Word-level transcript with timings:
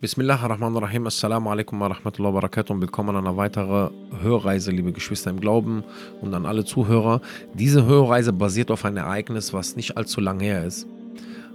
Bismillah 0.00 0.40
ar-Rahman 0.40 0.76
ar-Rahim. 0.76 1.08
Assalamu 1.08 1.50
alaikum 1.50 1.80
wa 1.80 1.88
rahmatullahi 1.88 2.32
wa 2.32 2.40
barakatuh 2.40 2.70
und 2.70 2.80
willkommen 2.80 3.16
an 3.16 3.26
einer 3.26 3.36
weiteren 3.36 3.90
Hörreise, 4.22 4.70
liebe 4.70 4.92
Geschwister 4.92 5.30
im 5.30 5.40
Glauben 5.40 5.82
und 6.20 6.32
an 6.34 6.46
alle 6.46 6.64
Zuhörer. 6.64 7.20
Diese 7.54 7.84
Hörreise 7.84 8.32
basiert 8.32 8.70
auf 8.70 8.84
einem 8.84 8.98
Ereignis, 8.98 9.52
was 9.52 9.74
nicht 9.74 9.96
allzu 9.96 10.20
lang 10.20 10.38
her 10.38 10.64
ist. 10.64 10.86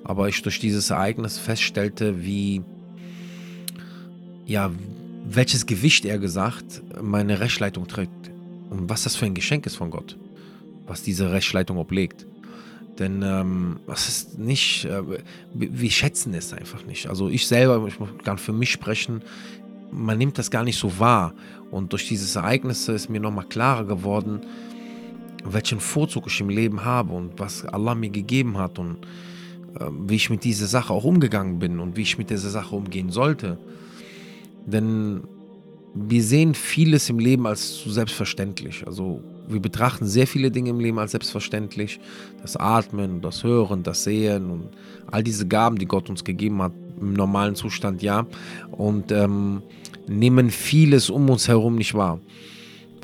Aber 0.03 0.27
ich 0.27 0.41
durch 0.41 0.59
dieses 0.59 0.89
Ereignis 0.89 1.37
feststellte, 1.37 2.25
wie, 2.25 2.63
ja, 4.45 4.71
welches 5.25 5.65
Gewicht 5.65 6.03
er 6.03 6.19
gesagt 6.19 6.83
meine 7.01 7.39
Rechtsleitung 7.39 7.87
trägt 7.87 8.29
und 8.69 8.89
was 8.89 9.03
das 9.03 9.15
für 9.15 9.25
ein 9.25 9.35
Geschenk 9.35 9.65
ist 9.67 9.77
von 9.77 9.89
Gott, 9.89 10.17
was 10.85 11.01
diese 11.01 11.31
Rechtsleitung 11.31 11.77
oblegt. 11.77 12.25
Denn 12.99 13.23
ähm, 13.23 13.79
das 13.87 14.07
ist 14.07 14.37
nicht, 14.39 14.85
äh, 14.85 15.01
wir 15.53 15.91
schätzen 15.91 16.33
es 16.33 16.53
einfach 16.53 16.85
nicht. 16.85 17.07
Also 17.07 17.29
ich 17.29 17.47
selber, 17.47 17.87
ich 17.87 17.95
kann 18.23 18.37
für 18.37 18.53
mich 18.53 18.71
sprechen, 18.71 19.23
man 19.91 20.17
nimmt 20.17 20.37
das 20.37 20.51
gar 20.51 20.63
nicht 20.63 20.77
so 20.77 20.99
wahr. 20.99 21.33
Und 21.71 21.91
durch 21.91 22.07
dieses 22.07 22.35
Ereignis 22.35 22.87
ist 22.87 23.09
mir 23.09 23.19
nochmal 23.19 23.45
klarer 23.45 23.85
geworden, 23.85 24.41
welchen 25.43 25.79
Vorzug 25.79 26.27
ich 26.27 26.39
im 26.39 26.49
Leben 26.49 26.85
habe 26.85 27.13
und 27.13 27.39
was 27.39 27.65
Allah 27.65 27.95
mir 27.95 28.09
gegeben 28.09 28.57
hat 28.57 28.77
und 28.79 28.97
äh, 29.79 29.85
wie 30.07 30.15
ich 30.15 30.29
mit 30.29 30.43
dieser 30.43 30.67
Sache 30.67 30.93
auch 30.93 31.03
umgegangen 31.03 31.59
bin 31.59 31.79
und 31.79 31.97
wie 31.97 32.03
ich 32.03 32.17
mit 32.17 32.29
dieser 32.29 32.49
Sache 32.49 32.75
umgehen 32.75 33.09
sollte. 33.09 33.57
Denn 34.65 35.23
wir 35.95 36.23
sehen 36.23 36.55
vieles 36.55 37.09
im 37.09 37.19
Leben 37.19 37.45
als 37.45 37.77
zu 37.77 37.91
selbstverständlich. 37.91 38.85
Also 38.85 39.21
wir 39.47 39.59
betrachten 39.59 40.07
sehr 40.07 40.25
viele 40.25 40.49
Dinge 40.49 40.71
im 40.71 40.79
Leben 40.79 40.97
als 40.97 41.11
selbstverständlich. 41.11 41.99
Das 42.41 42.57
Atmen, 42.57 43.21
das 43.21 43.43
Hören, 43.43 43.83
das 43.83 44.03
Sehen 44.03 44.49
und 44.49 44.69
all 45.11 45.23
diese 45.23 45.47
Gaben, 45.47 45.77
die 45.77 45.85
Gott 45.85 46.09
uns 46.09 46.23
gegeben 46.23 46.61
hat, 46.61 46.73
im 46.99 47.13
normalen 47.13 47.55
Zustand 47.55 48.01
ja. 48.01 48.25
Und 48.71 49.11
ähm, 49.11 49.61
nehmen 50.07 50.49
vieles 50.49 51.09
um 51.09 51.29
uns 51.29 51.47
herum 51.47 51.75
nicht 51.75 51.93
wahr. 51.93 52.19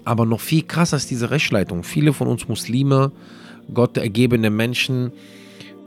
Aber 0.04 0.26
noch 0.26 0.40
viel 0.40 0.64
krasser 0.64 0.98
ist 0.98 1.12
diese 1.12 1.30
Rechtsleitung. 1.30 1.84
Viele 1.84 2.12
von 2.12 2.28
uns 2.28 2.48
Muslime, 2.48 3.12
Gott 3.72 3.98
ergebene 3.98 4.50
Menschen, 4.50 5.12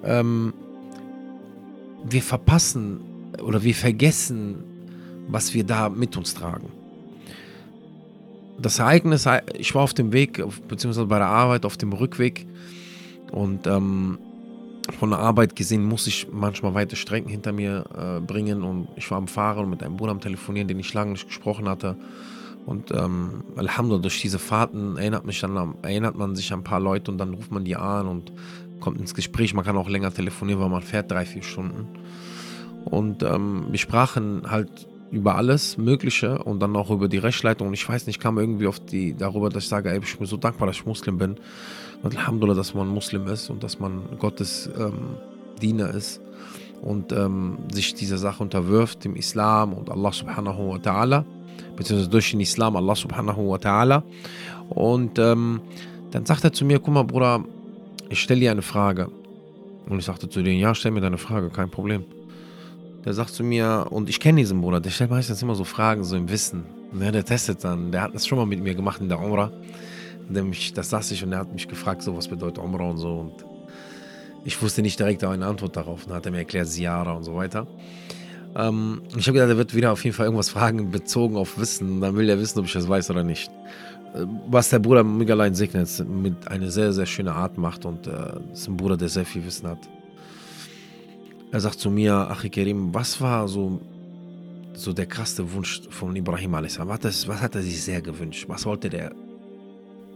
ähm, 0.05 0.53
wir 2.09 2.23
verpassen 2.23 3.01
oder 3.43 3.65
wir 3.65 3.75
vergessen, 3.75 4.63
was 5.29 5.53
wir 5.55 5.65
da 5.65 5.89
mit 5.89 6.17
uns 6.17 6.35
tragen 6.35 6.82
das 8.63 8.79
Ereignis, 8.79 9.29
ich 9.59 9.75
war 9.75 9.83
auf 9.83 9.95
dem 9.95 10.13
Weg, 10.13 10.43
beziehungsweise 10.69 11.07
bei 11.07 11.19
der 11.19 11.29
Arbeit, 11.29 11.67
auf 11.67 11.77
dem 11.77 11.93
Rückweg 11.93 12.47
und 13.31 13.67
ähm, 13.67 14.19
von 14.99 15.11
der 15.11 15.19
Arbeit 15.19 15.55
gesehen 15.55 15.85
muss 15.85 16.07
ich 16.07 16.29
manchmal 16.33 16.75
weite 16.75 16.97
Strecken 16.97 17.29
hinter 17.29 17.53
mir 17.53 17.85
äh, 17.97 18.21
bringen 18.21 18.63
und 18.63 18.89
ich 18.97 19.11
war 19.11 19.19
am 19.19 19.29
Fahren 19.29 19.65
und 19.65 19.71
mit 19.71 19.83
einem 19.83 19.97
Bruder 19.97 20.13
am 20.13 20.21
Telefonieren, 20.21 20.69
den 20.69 20.79
ich 20.79 20.93
lange 20.93 21.13
nicht 21.13 21.29
gesprochen 21.29 21.69
hatte. 21.69 21.97
Und 22.67 22.93
ähm, 22.93 23.45
Alhamdulillah, 23.57 24.03
durch 24.03 24.21
diese 24.21 24.39
Fahrten 24.39 24.97
erinnert, 24.97 25.25
mich 25.25 25.41
dann, 25.41 25.75
erinnert 25.83 26.17
man 26.17 26.37
sich 26.37 26.53
an 26.53 26.61
ein 26.61 26.65
paar 26.65 26.81
Leute 26.81 27.11
und 27.11 27.19
dann 27.19 27.35
ruft 27.35 27.51
man 27.51 27.65
die 27.65 27.77
an 27.77 28.07
und 28.07 28.33
kommt 28.81 29.01
ins 29.01 29.15
Gespräch. 29.15 29.55
Man 29.55 29.65
kann 29.65 29.77
auch 29.77 29.89
länger 29.89 30.13
telefonieren, 30.13 30.61
weil 30.61 30.69
man 30.69 30.83
fährt 30.83 31.11
drei, 31.11 31.25
vier 31.25 31.43
Stunden. 31.43 31.89
Und 32.85 33.23
ähm, 33.23 33.67
wir 33.71 33.79
sprachen 33.79 34.43
halt 34.49 34.89
über 35.13 35.37
alles 35.37 35.77
Mögliche 35.77 36.43
und 36.43 36.61
dann 36.61 36.75
auch 36.75 36.91
über 36.91 37.07
die 37.07 37.19
Rechtsleitung. 37.19 37.69
Und 37.69 37.75
ich 37.75 37.87
weiß 37.87 38.07
nicht, 38.07 38.19
kam 38.19 38.39
irgendwie 38.39 38.67
auf 38.67 38.81
die, 38.81 39.15
darüber, 39.15 39.51
dass 39.51 39.65
ich 39.65 39.69
sage, 39.69 39.91
ey, 39.91 40.01
ich 40.03 40.17
bin 40.17 40.27
so 40.27 40.39
dankbar, 40.39 40.67
dass 40.67 40.77
ich 40.77 40.87
Muslim 40.87 41.19
bin. 41.19 41.37
Und 42.03 42.17
Alhamdulillah, 42.17 42.57
dass 42.57 42.75
man 42.75 42.89
Muslim 42.89 43.27
ist 43.27 43.51
und 43.51 43.63
dass 43.63 43.79
man 43.79 44.03
Gottes 44.19 44.71
ähm, 44.77 45.17
Diener 45.61 45.91
ist 45.91 46.21
und 46.81 47.13
ähm, 47.13 47.59
sich 47.71 47.95
dieser 47.95 48.17
Sache 48.17 48.43
unterwirft, 48.43 49.05
dem 49.05 49.15
Islam 49.15 49.75
und 49.75 49.91
Allah 49.91 50.13
subhanahu 50.13 50.71
wa 50.71 50.77
ta'ala, 50.77 51.25
beziehungsweise 51.77 52.11
durch 52.11 52.31
den 52.31 52.41
Islam 52.41 52.75
Allah 52.75 52.97
subhanahu 52.97 53.51
wa 53.51 53.57
ta'ala. 53.57 54.03
Und 54.71 55.19
ähm, 55.19 55.61
dann 56.11 56.25
sagt 56.25 56.43
er 56.43 56.53
zu 56.55 56.65
mir, 56.65 56.81
guck 56.81 56.95
mal, 56.95 57.05
Bruder, 57.05 57.45
ich 58.09 58.21
stelle 58.21 58.41
dir 58.41 58.51
eine 58.51 58.63
Frage. 58.63 59.11
Und 59.89 59.99
ich 59.99 60.07
sagte 60.07 60.29
zu 60.29 60.43
denen, 60.43 60.59
ja, 60.59 60.75
stell 60.75 60.91
mir 60.91 61.03
deine 61.03 61.19
Frage, 61.19 61.51
kein 61.51 61.71
Problem. 61.71 62.05
Der 63.05 63.15
sagt 63.15 63.31
zu 63.31 63.43
mir, 63.43 63.87
und 63.91 64.09
ich 64.09 64.21
kenne 64.21 64.39
diesen 64.41 64.61
Bruder, 64.61 64.81
der 64.81 64.91
stellt 64.91 65.11
meistens 65.11 65.43
immer 65.43 65.57
so 65.57 65.65
Fragen, 65.65 66.05
so 66.05 66.17
im 66.17 66.31
Wissen. 66.31 66.65
Ja, 67.01 67.11
der 67.11 67.25
testet 67.25 67.65
dann, 67.65 67.91
der 67.91 68.03
hat 68.03 68.15
das 68.15 68.27
schon 68.27 68.39
mal 68.39 68.47
mit 68.47 68.63
mir 68.63 68.75
gemacht 68.75 69.01
in 69.01 69.09
der 69.09 69.21
Umrah. 69.21 69.51
Nämlich, 70.29 70.73
das 70.73 70.91
saß 70.91 71.11
ich 71.11 71.25
und 71.25 71.33
er 71.33 71.41
hat 71.41 71.53
mich 71.53 71.67
gefragt, 71.67 72.03
so 72.03 72.17
was 72.17 72.29
bedeutet 72.29 72.59
Umrah 72.59 72.91
und 72.91 72.99
so. 72.99 73.13
Und 73.21 73.45
ich 74.45 74.61
wusste 74.63 74.83
nicht 74.83 74.99
direkt 74.99 75.25
eine 75.25 75.47
Antwort 75.47 75.77
darauf. 75.77 76.05
Dann 76.05 76.15
hat 76.15 76.27
er 76.27 76.33
mir 76.33 76.39
erklärt, 76.39 76.69
Ziara 76.69 77.13
und 77.13 77.25
so 77.25 77.35
weiter. 77.35 77.67
Ähm, 78.55 79.03
ich 79.17 79.27
habe 79.27 79.33
gedacht, 79.33 79.51
er 79.51 79.57
wird 79.57 79.75
wieder 79.75 79.93
auf 79.93 80.05
jeden 80.05 80.15
Fall 80.15 80.27
irgendwas 80.27 80.51
fragen, 80.51 80.91
bezogen 80.91 81.37
auf 81.37 81.59
Wissen. 81.59 82.01
Dann 82.01 82.17
will 82.17 82.29
er 82.29 82.39
wissen, 82.39 82.61
ob 82.61 82.67
ich 82.67 82.73
das 82.73 82.89
weiß 82.89 83.11
oder 83.11 83.25
nicht. 83.25 83.51
Äh, 84.15 84.27
was 84.49 84.69
der 84.69 84.79
Bruder 84.79 85.03
Migalein 85.03 85.55
segnet, 85.55 85.89
mit 86.09 86.49
einer 86.49 86.71
sehr, 86.71 86.93
sehr 86.93 87.07
schönen 87.07 87.31
Art 87.31 87.59
macht 87.59 87.85
und 87.85 88.07
äh, 88.07 88.35
ist 88.53 88.69
ein 88.69 88.77
Bruder, 88.77 88.97
der 88.97 89.09
sehr 89.09 89.25
viel 89.25 89.45
Wissen 89.45 89.69
hat. 89.69 89.79
Er 91.53 91.61
sagt 91.61 91.81
zu 91.81 91.91
mir, 91.91 92.15
Achi 92.31 92.49
Kerim, 92.49 92.95
was 92.95 93.21
war 93.21 93.47
so, 93.47 93.79
so 94.73 94.95
der 94.95 95.05
krasse 95.05 95.53
Wunsch 95.53 95.83
von 95.91 96.17
Ibrahim 96.17 96.55
a.s. 96.55 96.79
Was, 96.79 97.29
was 97.29 97.43
hat 97.43 97.55
er 97.55 97.63
sich 97.63 97.83
sehr 97.83 98.01
gewünscht? 98.01 98.47
Was 98.49 98.65
wollte 98.65 98.89
der 98.89 99.13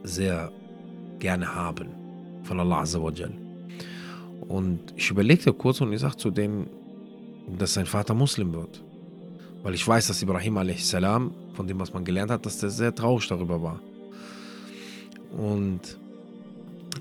sehr 0.03 0.51
gerne 1.19 1.55
haben 1.55 1.89
von 2.43 2.59
Allah 2.59 2.81
Azzawajal? 2.81 3.33
Und 4.49 4.81
ich 4.97 5.11
überlegte 5.11 5.53
kurz 5.53 5.83
und 5.83 5.93
ich 5.93 6.01
sagte 6.01 6.17
zu 6.17 6.31
denen, 6.31 6.69
dass 7.59 7.75
sein 7.75 7.85
Vater 7.85 8.15
Muslim 8.15 8.55
wird. 8.55 8.83
Weil 9.63 9.75
ich 9.75 9.87
weiß, 9.87 10.07
dass 10.07 10.23
Ibrahim 10.23 10.57
a.s., 10.57 10.91
von 11.53 11.67
dem, 11.67 11.79
was 11.79 11.93
man 11.93 12.03
gelernt 12.03 12.31
hat, 12.31 12.47
dass 12.47 12.61
der 12.61 12.71
sehr 12.71 12.95
traurig 12.95 13.29
darüber 13.29 13.61
war. 13.61 13.81
Und 15.37 15.99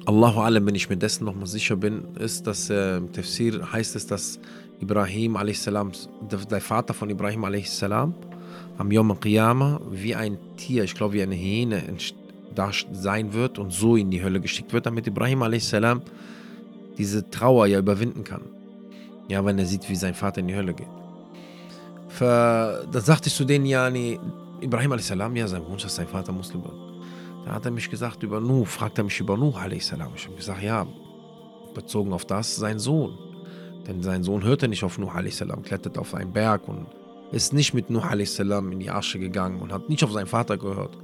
Allahu 0.08 0.40
Alam, 0.40 0.68
wenn 0.68 0.76
ich 0.76 0.88
mir 0.88 0.98
dessen 0.98 1.26
nochmal 1.26 1.48
sicher 1.48 1.76
bin, 1.76 2.16
ist, 2.20 2.46
dass 2.46 2.70
äh, 2.70 2.98
im 2.98 3.12
Tafsir 3.12 3.72
heißt 3.72 3.96
es, 3.96 4.06
dass 4.06 4.40
Ibrahim 4.80 5.36
a.s., 5.36 5.66
der 5.66 6.62
Vater 6.62 6.94
von 6.94 7.10
Ibrahim 7.10 7.44
a.s., 7.44 7.84
am 7.84 8.92
Yom 8.92 9.20
Qiyamah 9.20 9.82
wie 9.90 10.14
ein 10.14 10.38
Tier, 10.58 10.84
ich 10.84 10.94
glaube 10.94 11.16
wie 11.16 11.24
eine 11.24 11.36
Hyäne, 11.36 11.82
da 12.54 12.70
sein 12.92 13.34
wird 13.34 13.58
und 13.58 13.74
so 13.74 13.96
in 13.96 14.12
die 14.12 14.24
Hölle 14.24 14.40
geschickt 14.40 14.74
wird, 14.74 14.86
damit 14.86 15.08
Ibrahim 15.08 15.42
a.s. 15.42 15.76
diese 16.98 17.30
Trauer 17.32 17.66
ja 17.66 17.80
überwinden 17.80 18.24
kann. 18.24 18.42
Ja, 19.28 19.44
wenn 19.44 19.58
er 19.58 19.66
sieht, 19.66 19.90
wie 19.90 19.96
sein 19.96 20.14
Vater 20.14 20.42
in 20.42 20.50
die 20.50 20.56
Hölle 20.56 20.76
geht. 20.76 20.88
Für, 22.10 22.88
dann 22.92 23.02
sagte 23.02 23.30
ich 23.30 23.36
zu 23.36 23.44
denen, 23.44 23.66
ja, 23.66 23.90
nee, 23.90 24.20
Ibrahim 24.62 24.92
a.s., 24.92 25.10
ja, 25.10 25.48
sein 25.48 25.66
Wunsch, 25.68 25.82
dass 25.82 25.96
sein 25.96 26.08
Vater 26.08 26.32
Muslim 26.32 26.64
wird. 26.64 26.84
Da 27.45 27.53
hat 27.53 27.66
er 27.66 27.72
mich 27.72 27.91
gesagt 27.91 28.23
über 28.23 28.41
Nuh, 28.41 28.66
fragt 28.66 28.97
er 28.97 29.03
mich 29.03 29.19
über 29.19 29.38
Nuh, 29.38 29.53
a.s. 29.56 29.91
Ich 29.94 30.25
habe 30.25 30.35
gesagt, 30.35 30.63
ja, 30.63 30.88
bezogen 31.75 32.11
auf 32.11 32.25
das, 32.25 32.56
sein 32.56 32.79
Sohn. 32.79 33.17
Denn 33.88 34.01
sein 34.01 34.23
Sohn 34.23 34.44
hörte 34.44 34.67
nicht 34.67 34.83
auf 34.83 34.97
Nuh, 34.97 35.09
a.s., 35.09 35.44
klettert 35.63 36.00
auf 36.00 36.16
einen 36.16 36.33
Berg 36.33 36.67
und 36.67 36.88
ist 37.31 37.53
nicht 37.53 37.75
mit 37.75 37.91
Nuh, 37.91 38.01
a.s. 38.01 38.39
in 38.39 38.79
die 38.79 38.89
Asche 38.89 39.19
gegangen 39.19 39.61
und 39.61 39.72
hat 39.72 39.89
nicht 39.89 40.03
auf 40.03 40.11
seinen 40.11 40.25
Vater 40.25 40.57
gehört 40.57 40.97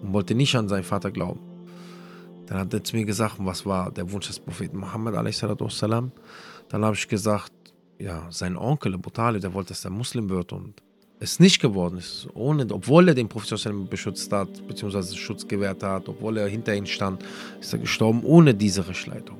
und 0.00 0.12
wollte 0.12 0.36
nicht 0.36 0.54
an 0.54 0.68
seinen 0.68 0.84
Vater 0.84 1.10
glauben. 1.10 1.40
Dann 2.46 2.58
hat 2.58 2.72
er 2.72 2.84
zu 2.84 2.94
mir 2.94 3.04
gesagt, 3.04 3.34
was 3.40 3.66
war 3.66 3.90
der 3.90 4.10
Wunsch 4.12 4.28
des 4.28 4.38
Propheten 4.38 4.78
Muhammad, 4.78 5.16
a.s. 5.16 5.40
Dann 5.40 6.84
habe 6.84 6.94
ich 6.94 7.08
gesagt, 7.08 7.52
ja, 7.98 8.28
sein 8.30 8.56
Onkel, 8.56 8.94
Abu 8.94 9.10
Talib, 9.10 9.40
der 9.40 9.52
wollte, 9.52 9.70
dass 9.70 9.84
er 9.84 9.90
Muslim 9.90 10.30
wird 10.30 10.52
und 10.52 10.80
es 11.20 11.40
nicht 11.40 11.60
geworden 11.60 11.98
ist, 11.98 12.28
ohne, 12.34 12.66
obwohl 12.70 13.08
er 13.08 13.14
den 13.14 13.28
Prophet 13.28 13.90
beschützt 13.90 14.32
hat, 14.32 14.66
beziehungsweise 14.68 15.16
Schutz 15.16 15.46
gewährt 15.46 15.82
hat, 15.82 16.08
obwohl 16.08 16.36
er 16.36 16.48
hinter 16.48 16.74
ihm 16.74 16.86
stand, 16.86 17.24
ist 17.60 17.72
er 17.72 17.80
gestorben 17.80 18.22
ohne 18.22 18.54
diese 18.54 18.86
Rechtsleitung. 18.86 19.36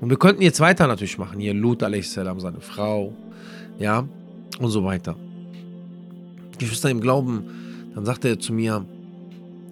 Und 0.00 0.10
wir 0.10 0.18
könnten 0.18 0.42
jetzt 0.42 0.60
weiter 0.60 0.86
natürlich 0.86 1.18
machen. 1.18 1.40
Hier 1.40 1.54
Lut 1.54 1.82
a.s., 1.82 2.12
seine 2.12 2.60
Frau, 2.60 3.12
ja, 3.78 4.06
und 4.58 4.70
so 4.70 4.84
weiter. 4.84 5.16
Geschwister 6.58 6.90
im 6.90 7.00
Glauben, 7.00 7.90
dann 7.94 8.04
sagte 8.04 8.28
er 8.28 8.38
zu 8.38 8.52
mir, 8.52 8.84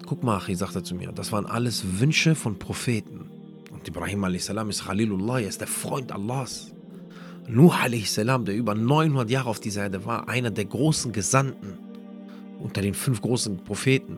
guck 0.05 0.23
mal, 0.23 0.37
Achi, 0.37 0.55
sagt 0.55 0.75
er 0.75 0.83
zu 0.83 0.95
mir, 0.95 1.11
das 1.13 1.31
waren 1.31 1.45
alles 1.45 1.99
Wünsche 1.99 2.35
von 2.35 2.59
Propheten. 2.59 3.29
Und 3.71 3.87
Ibrahim 3.87 4.23
a.s. 4.25 4.49
ist 4.49 4.85
Khalilullah, 4.85 5.39
er 5.39 5.47
ist 5.47 5.61
der 5.61 5.67
Freund 5.67 6.11
Allahs. 6.11 6.72
Nuh 7.47 7.71
a.s., 7.71 8.15
der 8.15 8.55
über 8.55 8.75
900 8.75 9.29
Jahre 9.29 9.49
auf 9.49 9.59
dieser 9.59 9.83
Erde 9.83 10.05
war, 10.05 10.29
einer 10.29 10.51
der 10.51 10.65
großen 10.65 11.11
Gesandten 11.11 11.77
unter 12.59 12.81
den 12.81 12.93
fünf 12.93 13.21
großen 13.21 13.57
Propheten. 13.57 14.17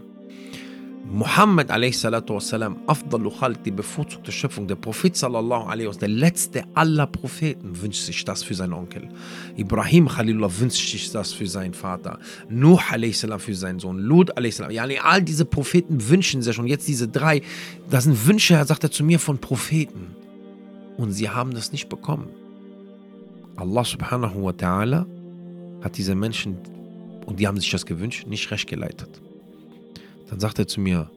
Muhammad 1.08 1.70
a.s., 1.70 2.04
Afdalu 2.06 3.30
Khalq, 3.30 3.64
die 3.64 3.72
bevorzugte 3.72 4.32
Schöpfung, 4.32 4.68
der 4.68 4.76
Prophet 4.76 5.16
sallallahu 5.16 5.68
alaihi 5.68 5.92
der 6.00 6.08
letzte 6.08 6.64
aller 6.74 7.06
Propheten, 7.06 7.80
wünscht 7.80 8.06
sich 8.06 8.26
das 8.26 8.44
für 8.44 8.56
seinen 8.56 8.74
Onkel. 8.74 9.10
Ibrahim 9.56 10.08
Khalilullah 10.08 10.50
wünscht 10.60 10.92
sich 10.92 11.12
das 11.12 11.32
für 11.32 11.46
seinen 11.46 11.76
Vater. 11.76 12.18
Nuh 12.50 12.80
a.s. 12.92 13.28
für 13.38 13.54
seinen 13.54 13.80
Sohn. 13.80 14.00
Lut 14.00 14.36
a.s. 14.36 14.64
Ja, 14.70 14.86
all 15.04 15.22
diese 15.22 15.46
Propheten 15.46 16.10
wünschen 16.10 16.42
sich 16.42 16.58
und 16.58 16.68
jetzt 16.68 16.88
diese 16.88 17.08
drei, 17.08 17.42
das 17.90 18.06
sind 18.06 18.26
Wünsche, 18.26 18.64
sagt 18.66 18.84
er 18.84 18.92
zu 18.92 19.04
mir, 19.04 19.20
von 19.20 19.38
Propheten. 19.38 20.16
Und 20.98 21.12
sie 21.12 21.30
haben 21.30 21.54
das 21.54 21.72
nicht 21.72 21.88
bekommen. 21.88 22.30
Allah 23.58 23.86
subhanahu 23.86 24.44
wa 24.44 24.52
ta'ala 24.52 25.06
hat 25.82 25.98
diese 25.98 26.16
Menschen, 26.16 26.58
und 27.26 27.40
die 27.40 27.48
haben 27.48 27.60
sich 27.60 27.72
das 27.72 27.86
gewünscht, 27.86 28.28
nicht 28.28 28.52
recht 28.52 28.68
geleitet. 28.68 29.22
Dann 30.30 30.40
sagt 30.40 30.60
er 30.60 30.68
zu 30.68 30.82
mir, 30.82 31.10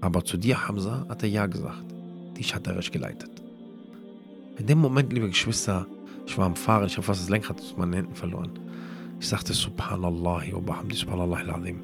aber 0.00 0.24
zu 0.24 0.36
dir, 0.36 0.66
Hamza, 0.66 1.06
hat 1.08 1.22
er 1.22 1.28
ja 1.28 1.46
gesagt. 1.46 1.84
Dich 2.36 2.54
hat 2.54 2.66
er 2.66 2.76
recht 2.76 2.92
geleitet. 2.92 3.30
In 4.58 4.66
dem 4.66 4.78
Moment, 4.78 5.12
liebe 5.12 5.28
Geschwister, 5.28 5.86
ich 6.26 6.36
war 6.36 6.46
am 6.46 6.56
Fahren, 6.56 6.86
ich 6.86 6.96
habe 6.96 7.02
fast 7.02 7.22
das 7.22 7.28
Lenkrad 7.28 7.60
aus 7.60 7.76
meinen 7.76 7.92
Händen 7.92 8.14
verloren. 8.14 8.50
Ich 9.20 9.28
sagte, 9.28 9.52
Subhanallah, 9.52 10.42
wa 10.52 10.60
bihamdi, 10.60 10.96
Subhanallah, 10.96 11.36
al-Azim. 11.38 11.80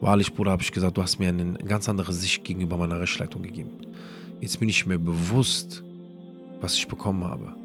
Wahrlich, 0.00 0.32
Bruder, 0.32 0.52
habe 0.52 0.62
ich 0.62 0.72
gesagt, 0.72 0.96
du 0.96 1.02
hast 1.02 1.18
mir 1.18 1.28
eine 1.28 1.52
ganz 1.58 1.88
andere 1.88 2.12
Sicht 2.12 2.44
gegenüber 2.44 2.78
meiner 2.78 2.98
Rechtsleitung 2.98 3.42
gegeben. 3.42 3.72
Jetzt 4.40 4.58
bin 4.58 4.70
ich 4.70 4.86
mir 4.86 4.98
bewusst, 4.98 5.84
was 6.60 6.74
ich 6.74 6.88
bekommen 6.88 7.24
habe. 7.24 7.59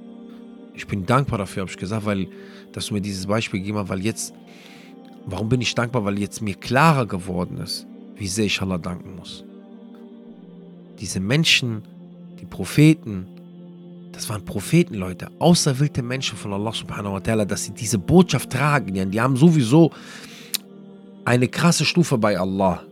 Ich 0.76 0.88
bin 0.88 1.06
dankbar 1.06 1.40
dafür, 1.40 1.62
habe 1.62 1.72
ich 1.72 1.78
gesagt, 1.78 2.06
weil, 2.06 2.28
dass 2.72 2.88
du 2.88 2.94
mir 2.94 3.02
dieses 3.02 3.28
Beispiel 3.28 3.60
gegeben 3.60 3.78
hast, 3.78 3.90
weil 3.90 4.04
jetzt, 4.04 4.34
warum 5.26 5.50
bin 5.50 5.62
ich 5.62 5.74
dankbar? 5.74 6.06
Weil 6.06 6.20
jetzt 6.20 6.42
mir 6.42 6.56
klarer 6.56 7.06
geworden 7.06 7.58
ist, 7.58 7.88
wie 8.16 8.28
sehr 8.28 8.46
ich 8.46 8.62
Allah 8.62 8.78
danken 8.78 9.16
muss. 9.16 9.44
Diese 11.00 11.20
Menschen, 11.20 11.84
die 12.40 12.46
Propheten, 12.46 13.28
das 14.12 14.30
waren 14.30 14.46
Propheten, 14.46 14.96
Leute, 14.96 15.30
auserwählte 15.40 16.02
Menschen 16.02 16.38
von 16.38 16.54
Allah 16.54 16.72
subhanahu 16.72 17.14
wa 17.14 17.18
ta'ala, 17.20 17.46
dass 17.46 17.66
sie 17.66 17.74
diese 17.74 17.98
Botschaft 17.98 18.50
tragen. 18.50 19.12
Die 19.12 19.22
haben 19.22 19.36
sowieso 19.36 19.92
eine 21.26 21.48
krasse 21.48 21.84
Stufe 21.84 22.18
bei 22.18 22.40
Allah. 22.40 22.84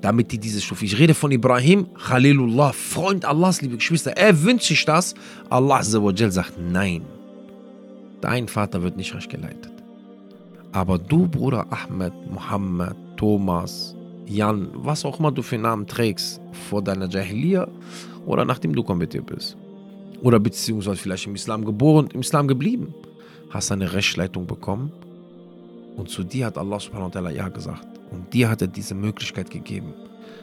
Damit 0.00 0.32
die 0.32 0.38
diese 0.38 0.60
Stufe. 0.60 0.84
Ich 0.84 0.98
rede 0.98 1.14
von 1.14 1.30
Ibrahim, 1.30 1.92
Khalilullah, 1.94 2.72
Freund 2.72 3.24
Allahs, 3.24 3.60
liebe 3.60 3.76
Geschwister. 3.76 4.12
Er 4.12 4.42
wünscht 4.42 4.66
sich 4.66 4.84
das. 4.84 5.14
Allah 5.50 5.82
sagt 5.82 6.54
nein. 6.58 7.02
Dein 8.20 8.48
Vater 8.48 8.82
wird 8.82 8.96
nicht 8.96 9.14
recht 9.14 9.30
geleitet. 9.30 9.72
Aber 10.72 10.98
du, 10.98 11.26
Bruder 11.26 11.66
Ahmed, 11.70 12.12
Muhammad, 12.30 12.96
Thomas, 13.16 13.94
Jan, 14.26 14.68
was 14.74 15.04
auch 15.04 15.18
immer 15.18 15.32
du 15.32 15.42
für 15.42 15.58
Namen 15.58 15.86
trägst, 15.86 16.40
vor 16.68 16.82
deiner 16.82 17.08
Jahiliya 17.08 17.66
oder 18.26 18.44
nachdem 18.44 18.74
du 18.74 18.82
konvertiert 18.82 19.26
bist. 19.26 19.56
Oder 20.22 20.38
beziehungsweise 20.38 20.96
vielleicht 20.96 21.26
im 21.26 21.34
Islam 21.34 21.64
geboren, 21.64 22.08
im 22.12 22.20
Islam 22.20 22.46
geblieben, 22.46 22.94
hast 23.50 23.72
eine 23.72 23.92
Rechtsleitung 23.92 24.46
bekommen 24.46 24.92
und 25.96 26.08
zu 26.08 26.22
dir 26.22 26.46
hat 26.46 26.58
Allah 26.58 26.78
subhanahu 26.78 27.12
wa 27.12 27.18
ta'ala 27.18 27.30
ja 27.30 27.48
gesagt. 27.48 27.89
Und 28.10 28.32
dir 28.32 28.48
hat 28.48 28.62
er 28.62 28.68
diese 28.68 28.94
Möglichkeit 28.94 29.50
gegeben. 29.50 29.94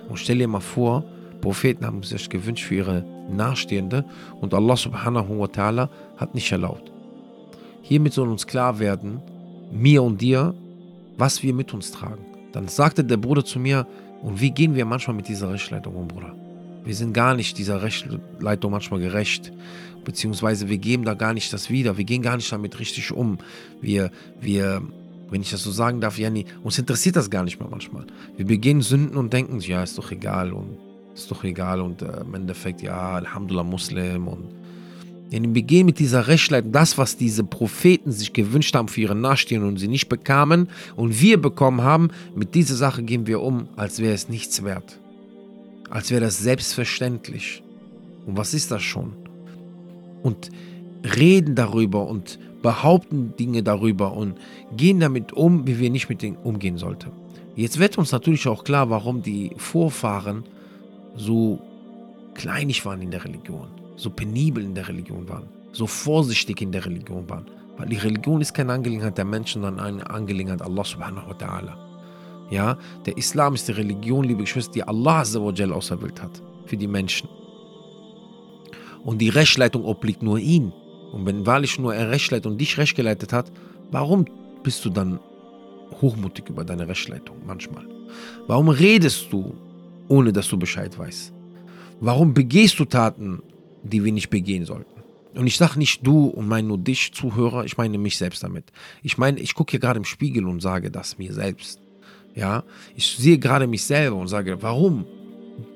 Und 0.07 0.17
stell 0.17 0.37
dir 0.37 0.47
mal 0.47 0.59
vor, 0.59 1.03
Propheten 1.41 1.85
haben 1.85 2.03
sich 2.03 2.29
gewünscht 2.29 2.65
für 2.65 2.75
ihre 2.75 3.05
Nachstehende 3.29 4.05
und 4.41 4.53
Allah 4.53 4.75
subhanahu 4.75 5.39
wa 5.39 5.45
ta'ala 5.45 5.89
hat 6.17 6.33
nicht 6.33 6.51
erlaubt. 6.51 6.91
Hiermit 7.81 8.13
soll 8.13 8.29
uns 8.29 8.47
klar 8.47 8.79
werden, 8.79 9.21
mir 9.71 10.01
und 10.03 10.21
dir, 10.21 10.53
was 11.17 11.43
wir 11.43 11.53
mit 11.53 11.73
uns 11.73 11.91
tragen. 11.91 12.25
Dann 12.51 12.67
sagte 12.67 13.03
der 13.03 13.17
Bruder 13.17 13.43
zu 13.43 13.59
mir, 13.59 13.85
und 14.21 14.41
wie 14.41 14.51
gehen 14.51 14.75
wir 14.75 14.85
manchmal 14.85 15.15
mit 15.15 15.27
dieser 15.27 15.51
Rechtsleitung 15.51 15.95
um, 15.95 16.07
Bruder? 16.07 16.33
Wir 16.83 16.95
sind 16.95 17.13
gar 17.13 17.35
nicht 17.35 17.57
dieser 17.57 17.81
Rechtsleitung 17.81 18.71
manchmal 18.71 18.99
gerecht, 18.99 19.51
beziehungsweise 20.05 20.69
wir 20.69 20.77
geben 20.77 21.03
da 21.03 21.13
gar 21.13 21.33
nicht 21.33 21.51
das 21.51 21.69
wieder, 21.69 21.97
wir 21.97 22.05
gehen 22.05 22.21
gar 22.21 22.37
nicht 22.37 22.51
damit 22.51 22.79
richtig 22.79 23.11
um. 23.11 23.37
Wir, 23.81 24.09
wir 24.39 24.81
wenn 25.29 25.41
ich 25.41 25.51
das 25.51 25.63
so 25.63 25.71
sagen 25.71 26.01
darf, 26.01 26.17
Janni, 26.17 26.45
uns 26.63 26.77
interessiert 26.77 27.15
das 27.15 27.29
gar 27.29 27.43
nicht 27.43 27.59
mehr 27.59 27.69
manchmal. 27.69 28.05
Wir 28.35 28.45
begehen 28.45 28.81
Sünden 28.81 29.17
und 29.17 29.33
denken, 29.33 29.59
ja, 29.59 29.83
ist 29.83 29.97
doch 29.97 30.11
egal 30.11 30.53
und 30.53 30.77
ist 31.13 31.29
doch 31.31 31.43
egal 31.43 31.81
und 31.81 32.01
äh, 32.01 32.21
im 32.21 32.33
Endeffekt, 32.33 32.81
ja, 32.81 33.15
Alhamdulillah, 33.15 33.63
Muslim 33.63 34.27
und 34.27 34.45
Janni, 35.29 35.53
wir 35.53 35.83
mit 35.83 35.99
dieser 35.99 36.27
Rechtleitung, 36.27 36.71
das, 36.71 36.97
was 36.97 37.17
diese 37.17 37.43
Propheten 37.43 38.11
sich 38.11 38.31
gewünscht 38.31 38.73
haben 38.75 38.87
für 38.87 39.01
ihre 39.01 39.15
Nachstehenden 39.15 39.69
und 39.69 39.77
sie 39.77 39.89
nicht 39.89 40.07
bekamen 40.07 40.69
und 40.95 41.19
wir 41.19 41.41
bekommen 41.41 41.81
haben, 41.81 42.09
mit 42.33 42.55
dieser 42.55 42.75
Sache 42.75 43.03
gehen 43.03 43.27
wir 43.27 43.41
um, 43.41 43.67
als 43.75 43.99
wäre 43.99 44.13
es 44.13 44.29
nichts 44.29 44.63
wert. 44.63 44.99
Als 45.89 46.11
wäre 46.11 46.21
das 46.21 46.39
selbstverständlich. 46.39 47.61
Und 48.25 48.37
was 48.37 48.53
ist 48.53 48.71
das 48.71 48.83
schon? 48.83 49.13
Und 50.23 50.49
reden 51.15 51.55
darüber 51.55 52.07
und 52.07 52.39
behaupten 52.61 53.35
Dinge 53.37 53.63
darüber 53.63 54.13
und 54.13 54.35
gehen 54.75 54.99
damit 54.99 55.33
um, 55.33 55.67
wie 55.67 55.79
wir 55.79 55.89
nicht 55.89 56.09
mit 56.09 56.21
denen 56.21 56.37
umgehen 56.37 56.77
sollten. 56.77 57.11
Jetzt 57.55 57.79
wird 57.79 57.97
uns 57.97 58.11
natürlich 58.11 58.47
auch 58.47 58.63
klar, 58.63 58.89
warum 58.89 59.21
die 59.21 59.51
Vorfahren 59.57 60.43
so 61.15 61.59
kleinig 62.35 62.85
waren 62.85 63.01
in 63.01 63.11
der 63.11 63.23
Religion, 63.23 63.67
so 63.95 64.09
penibel 64.09 64.63
in 64.63 64.75
der 64.75 64.87
Religion 64.87 65.27
waren, 65.27 65.47
so 65.71 65.87
vorsichtig 65.87 66.61
in 66.61 66.71
der 66.71 66.85
Religion 66.85 67.27
waren. 67.29 67.45
Weil 67.77 67.89
die 67.89 67.97
Religion 67.97 68.41
ist 68.41 68.53
keine 68.53 68.73
Angelegenheit 68.73 69.17
der 69.17 69.25
Menschen, 69.25 69.61
sondern 69.61 69.85
eine 69.85 70.09
Angelegenheit 70.09 70.61
Allah 70.61 70.83
subhanahu 70.83 71.29
wa 71.29 71.33
ta'ala. 71.33 71.73
Ja, 72.49 72.77
der 73.05 73.17
Islam 73.17 73.55
ist 73.55 73.67
die 73.67 73.73
Religion, 73.73 74.23
liebe 74.23 74.41
Geschwister, 74.41 74.73
die 74.73 74.83
Allah 74.83 75.21
auserwählt 75.21 76.21
hat 76.21 76.41
für 76.65 76.77
die 76.77 76.87
Menschen. 76.87 77.27
Und 79.03 79.19
die 79.19 79.29
Rechtsleitung 79.29 79.83
obliegt 79.85 80.21
nur 80.21 80.39
ihm. 80.39 80.71
Und 81.11 81.25
wenn 81.25 81.45
wahrlich 81.45 81.79
nur 81.79 81.95
er 81.95 82.09
Recht 82.09 82.31
leitet 82.31 82.47
und 82.47 82.59
dich 82.59 82.77
Recht 82.77 82.95
geleitet 82.95 83.33
hat, 83.33 83.51
warum 83.91 84.25
bist 84.63 84.83
du 84.85 84.89
dann 84.89 85.19
hochmutig 86.01 86.49
über 86.49 86.63
deine 86.63 86.87
Rechtsleitung 86.87 87.37
manchmal? 87.45 87.85
Warum 88.47 88.69
redest 88.69 89.31
du, 89.31 89.55
ohne 90.07 90.33
dass 90.33 90.47
du 90.47 90.57
Bescheid 90.57 90.97
weißt? 90.97 91.33
Warum 91.99 92.33
begehst 92.33 92.79
du 92.79 92.85
Taten, 92.85 93.41
die 93.83 94.03
wir 94.03 94.11
nicht 94.11 94.29
begehen 94.29 94.65
sollten? 94.65 94.97
Und 95.35 95.47
ich 95.47 95.57
sage 95.57 95.77
nicht 95.77 96.05
du 96.05 96.27
und 96.27 96.47
meine 96.47 96.67
nur 96.67 96.77
dich, 96.77 97.13
Zuhörer, 97.13 97.63
ich 97.65 97.77
meine 97.77 97.97
mich 97.97 98.17
selbst 98.17 98.43
damit. 98.43 98.65
Ich 99.03 99.17
meine, 99.17 99.39
ich 99.39 99.53
gucke 99.53 99.71
hier 99.71 99.79
gerade 99.79 99.97
im 99.97 100.05
Spiegel 100.05 100.47
und 100.47 100.61
sage 100.61 100.89
das 100.89 101.17
mir 101.17 101.33
selbst. 101.33 101.79
Ja, 102.35 102.63
ich 102.95 103.07
sehe 103.17 103.39
gerade 103.39 103.67
mich 103.67 103.83
selber 103.83 104.15
und 104.15 104.27
sage, 104.27 104.61
warum 104.61 105.05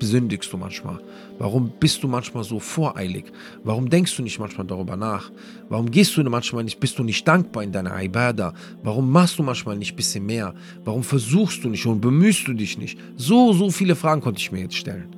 sündigst 0.00 0.52
du 0.52 0.56
manchmal? 0.56 1.00
Warum 1.38 1.72
bist 1.80 2.02
du 2.02 2.08
manchmal 2.08 2.44
so 2.44 2.60
voreilig? 2.60 3.24
Warum 3.64 3.88
denkst 3.90 4.16
du 4.16 4.22
nicht 4.22 4.38
manchmal 4.38 4.66
darüber 4.66 4.96
nach? 4.96 5.30
Warum 5.68 5.90
gehst 5.90 6.16
du 6.16 6.22
manchmal 6.24 6.64
nicht, 6.64 6.80
bist 6.80 6.98
du 6.98 7.04
nicht 7.04 7.26
dankbar 7.26 7.62
in 7.62 7.72
deiner 7.72 8.00
Ibadah? 8.02 8.54
Warum 8.82 9.10
machst 9.10 9.38
du 9.38 9.42
manchmal 9.42 9.76
nicht 9.76 9.92
ein 9.92 9.96
bisschen 9.96 10.26
mehr? 10.26 10.54
Warum 10.84 11.02
versuchst 11.02 11.64
du 11.64 11.68
nicht 11.68 11.86
und 11.86 12.00
bemühst 12.00 12.46
du 12.46 12.52
dich 12.52 12.78
nicht? 12.78 12.98
So, 13.16 13.52
so 13.52 13.70
viele 13.70 13.96
Fragen 13.96 14.20
konnte 14.20 14.40
ich 14.40 14.52
mir 14.52 14.60
jetzt 14.60 14.76
stellen. 14.76 15.08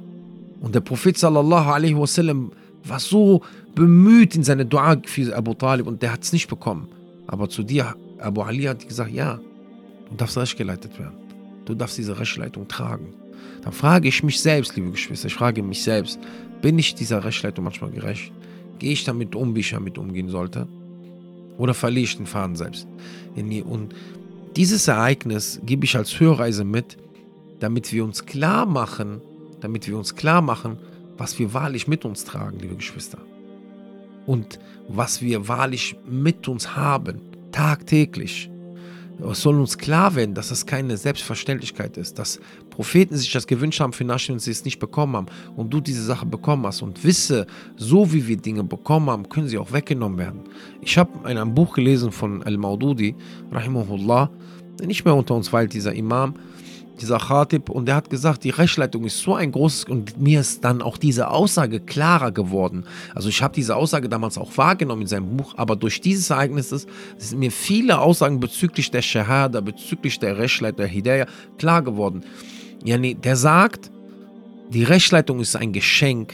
Und 0.60 0.74
der 0.74 0.80
Prophet 0.80 1.18
sallallahu 1.18 1.70
alaihi 1.70 1.96
wasallam 1.96 2.52
war 2.84 3.00
so 3.00 3.42
bemüht 3.74 4.34
in 4.34 4.44
seine 4.44 4.64
Dua 4.64 4.96
für 5.04 5.34
Abu 5.36 5.54
Talib 5.54 5.86
und 5.86 6.02
der 6.02 6.12
hat 6.12 6.22
es 6.22 6.32
nicht 6.32 6.48
bekommen. 6.48 6.88
Aber 7.26 7.48
zu 7.48 7.62
dir, 7.62 7.94
Abu 8.18 8.42
Ali 8.42 8.64
hat 8.64 8.86
gesagt, 8.86 9.12
ja, 9.12 9.40
du 10.10 10.16
darfst 10.16 10.36
recht 10.38 10.56
geleitet 10.56 10.98
werden. 10.98 11.16
Du 11.64 11.74
darfst 11.74 11.96
diese 11.98 12.18
Rechtsleitung 12.18 12.68
tragen 12.68 13.14
dann 13.62 13.72
frage 13.72 14.08
ich 14.08 14.22
mich 14.22 14.40
selbst, 14.40 14.76
liebe 14.76 14.90
Geschwister, 14.90 15.26
ich 15.26 15.34
frage 15.34 15.62
mich 15.62 15.82
selbst, 15.82 16.18
bin 16.60 16.78
ich 16.78 16.94
dieser 16.94 17.24
Rechtsleitung 17.24 17.64
manchmal 17.64 17.90
gerecht? 17.90 18.32
Gehe 18.78 18.92
ich 18.92 19.04
damit 19.04 19.34
um, 19.34 19.54
wie 19.54 19.60
ich 19.60 19.70
damit 19.70 19.98
umgehen 19.98 20.28
sollte? 20.28 20.66
Oder 21.58 21.74
verliere 21.74 22.04
ich 22.04 22.16
den 22.16 22.26
Faden 22.26 22.56
selbst? 22.56 22.86
Und 23.36 23.94
dieses 24.56 24.88
Ereignis 24.88 25.60
gebe 25.64 25.84
ich 25.84 25.96
als 25.96 26.18
Hörreise 26.18 26.64
mit, 26.64 26.96
damit 27.60 27.92
wir 27.92 28.04
uns 28.04 28.26
klar 28.26 28.66
machen, 28.66 29.20
damit 29.60 29.88
wir 29.88 29.96
uns 29.96 30.14
klar 30.16 30.42
machen, 30.42 30.78
was 31.16 31.38
wir 31.38 31.54
wahrlich 31.54 31.86
mit 31.88 32.04
uns 32.04 32.24
tragen, 32.24 32.58
liebe 32.58 32.76
Geschwister. 32.76 33.18
Und 34.26 34.58
was 34.88 35.22
wir 35.22 35.48
wahrlich 35.48 35.96
mit 36.08 36.48
uns 36.48 36.76
haben, 36.76 37.20
tagtäglich. 37.52 38.50
Es 39.30 39.42
soll 39.42 39.60
uns 39.60 39.78
klar 39.78 40.14
werden, 40.16 40.34
dass 40.34 40.48
das 40.48 40.66
keine 40.66 40.96
Selbstverständlichkeit 40.96 41.96
ist, 41.96 42.18
dass 42.18 42.40
Propheten 42.70 43.16
sich 43.16 43.32
das 43.32 43.46
gewünscht 43.46 43.80
haben 43.80 43.92
für 43.92 44.04
Naschen 44.04 44.32
und 44.32 44.38
sie 44.40 44.50
es 44.50 44.64
nicht 44.64 44.78
bekommen 44.78 45.16
haben 45.16 45.26
und 45.56 45.72
du 45.72 45.80
diese 45.80 46.02
Sache 46.02 46.26
bekommen 46.26 46.66
hast 46.66 46.82
und 46.82 47.04
wisse, 47.04 47.46
so 47.76 48.12
wie 48.12 48.26
wir 48.26 48.36
Dinge 48.36 48.64
bekommen 48.64 49.08
haben, 49.10 49.28
können 49.28 49.48
sie 49.48 49.58
auch 49.58 49.72
weggenommen 49.72 50.18
werden. 50.18 50.40
Ich 50.80 50.98
habe 50.98 51.10
ein 51.24 51.54
Buch 51.54 51.74
gelesen 51.74 52.10
von 52.10 52.42
Al-Maududi, 52.42 53.14
Rahimahullah, 53.52 54.30
nicht 54.84 55.04
mehr 55.04 55.14
unter 55.14 55.34
uns 55.36 55.52
weilt 55.52 55.72
dieser 55.72 55.94
Imam, 55.94 56.34
dieser 57.00 57.18
Khatib, 57.18 57.68
und 57.70 57.86
der 57.86 57.96
hat 57.96 58.10
gesagt, 58.10 58.44
die 58.44 58.50
Rechtsleitung 58.50 59.04
ist 59.04 59.20
so 59.20 59.34
ein 59.34 59.50
großes, 59.52 59.84
und 59.84 60.20
mir 60.20 60.40
ist 60.40 60.64
dann 60.64 60.80
auch 60.80 60.96
diese 60.96 61.30
Aussage 61.30 61.80
klarer 61.80 62.30
geworden. 62.30 62.84
Also 63.14 63.28
ich 63.28 63.42
habe 63.42 63.54
diese 63.54 63.76
Aussage 63.76 64.08
damals 64.08 64.38
auch 64.38 64.56
wahrgenommen 64.56 65.02
in 65.02 65.08
seinem 65.08 65.36
Buch, 65.36 65.54
aber 65.56 65.76
durch 65.76 66.00
dieses 66.00 66.30
Ereignis 66.30 66.70
sind 67.18 67.38
mir 67.38 67.50
viele 67.50 67.98
Aussagen 67.98 68.40
bezüglich 68.40 68.90
der 68.90 69.02
Shahada, 69.02 69.60
bezüglich 69.60 70.18
der 70.18 70.38
Rechtsleitung, 70.38 70.78
der 70.78 70.86
Hidayah 70.86 71.26
klar 71.58 71.82
geworden. 71.82 72.22
Yani, 72.84 73.14
der 73.14 73.36
sagt, 73.36 73.90
die 74.70 74.84
Rechtsleitung 74.84 75.40
ist 75.40 75.56
ein 75.56 75.72
Geschenk 75.72 76.32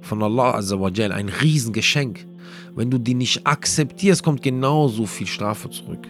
von 0.00 0.22
Allah 0.22 0.54
Azzawajal, 0.54 1.12
ein 1.12 1.28
Riesengeschenk. 1.28 2.26
Wenn 2.74 2.90
du 2.90 2.98
die 2.98 3.14
nicht 3.14 3.46
akzeptierst, 3.46 4.22
kommt 4.22 4.42
genauso 4.42 5.06
viel 5.06 5.26
Strafe 5.26 5.70
zurück. 5.70 6.06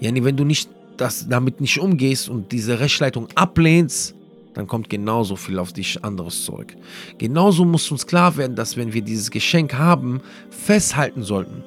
Yani, 0.00 0.24
wenn 0.24 0.36
du 0.36 0.44
nicht 0.44 0.68
das, 0.96 1.28
damit 1.28 1.60
nicht 1.60 1.78
umgehst 1.78 2.28
und 2.28 2.52
diese 2.52 2.80
Rechtsleitung 2.80 3.28
ablehnst, 3.34 4.14
dann 4.54 4.66
kommt 4.66 4.90
genauso 4.90 5.36
viel 5.36 5.58
auf 5.58 5.72
dich 5.72 6.04
anderes 6.04 6.44
zurück. 6.44 6.74
Genauso 7.18 7.64
muss 7.64 7.90
uns 7.90 8.06
klar 8.06 8.36
werden, 8.36 8.54
dass 8.54 8.76
wenn 8.76 8.92
wir 8.92 9.02
dieses 9.02 9.30
Geschenk 9.30 9.74
haben, 9.74 10.20
festhalten 10.50 11.22
sollten. 11.22 11.64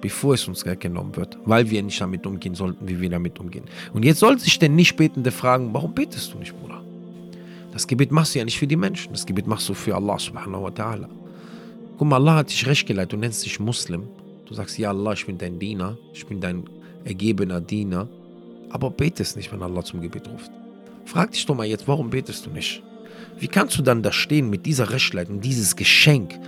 bevor 0.00 0.34
es 0.34 0.46
uns 0.46 0.64
weggenommen 0.64 1.16
wird, 1.16 1.38
weil 1.44 1.68
wir 1.70 1.82
nicht 1.82 2.00
damit 2.00 2.26
umgehen 2.26 2.54
sollten, 2.54 2.88
wie 2.88 3.00
wir 3.00 3.10
damit 3.10 3.38
umgehen. 3.38 3.64
Und 3.92 4.04
jetzt 4.04 4.20
soll 4.20 4.38
sich 4.38 4.58
der 4.58 4.68
Nichtbetende 4.68 5.30
fragen, 5.30 5.72
warum 5.72 5.94
betest 5.94 6.32
du 6.32 6.38
nicht, 6.38 6.58
Bruder? 6.58 6.82
Das 7.72 7.86
Gebet 7.86 8.10
machst 8.10 8.34
du 8.34 8.38
ja 8.38 8.44
nicht 8.44 8.58
für 8.58 8.66
die 8.66 8.76
Menschen, 8.76 9.12
das 9.12 9.26
Gebet 9.26 9.46
machst 9.46 9.68
du 9.68 9.74
für 9.74 9.94
Allah 9.94 10.18
subhanahu 10.18 10.64
wa 10.64 10.68
ta'ala. 10.68 11.08
Guck 11.96 12.08
mal, 12.08 12.16
Allah 12.16 12.36
hat 12.36 12.50
dich 12.50 12.66
recht 12.66 12.86
geleitet, 12.86 13.12
du 13.12 13.16
nennst 13.16 13.44
dich 13.44 13.58
Muslim. 13.60 14.04
Du 14.46 14.54
sagst, 14.54 14.78
ja 14.78 14.90
Allah, 14.90 15.12
ich 15.12 15.26
bin 15.26 15.36
dein 15.36 15.58
Diener, 15.58 15.98
ich 16.12 16.26
bin 16.26 16.40
dein 16.40 16.64
ergebener 17.04 17.60
Diener. 17.60 18.08
Aber 18.70 18.90
betest 18.90 19.36
nicht, 19.36 19.52
wenn 19.52 19.62
Allah 19.62 19.82
zum 19.82 20.00
Gebet 20.00 20.28
ruft. 20.28 20.50
Frag 21.04 21.32
dich 21.32 21.46
doch 21.46 21.54
mal 21.54 21.66
jetzt, 21.66 21.88
warum 21.88 22.10
betest 22.10 22.46
du 22.46 22.50
nicht? 22.50 22.82
Wie 23.38 23.48
kannst 23.48 23.78
du 23.78 23.82
dann 23.82 24.02
da 24.02 24.12
stehen 24.12 24.50
mit 24.50 24.66
dieser 24.66 24.90
Rechtleitung, 24.90 25.40
dieses 25.40 25.76
Geschenk, 25.76 26.38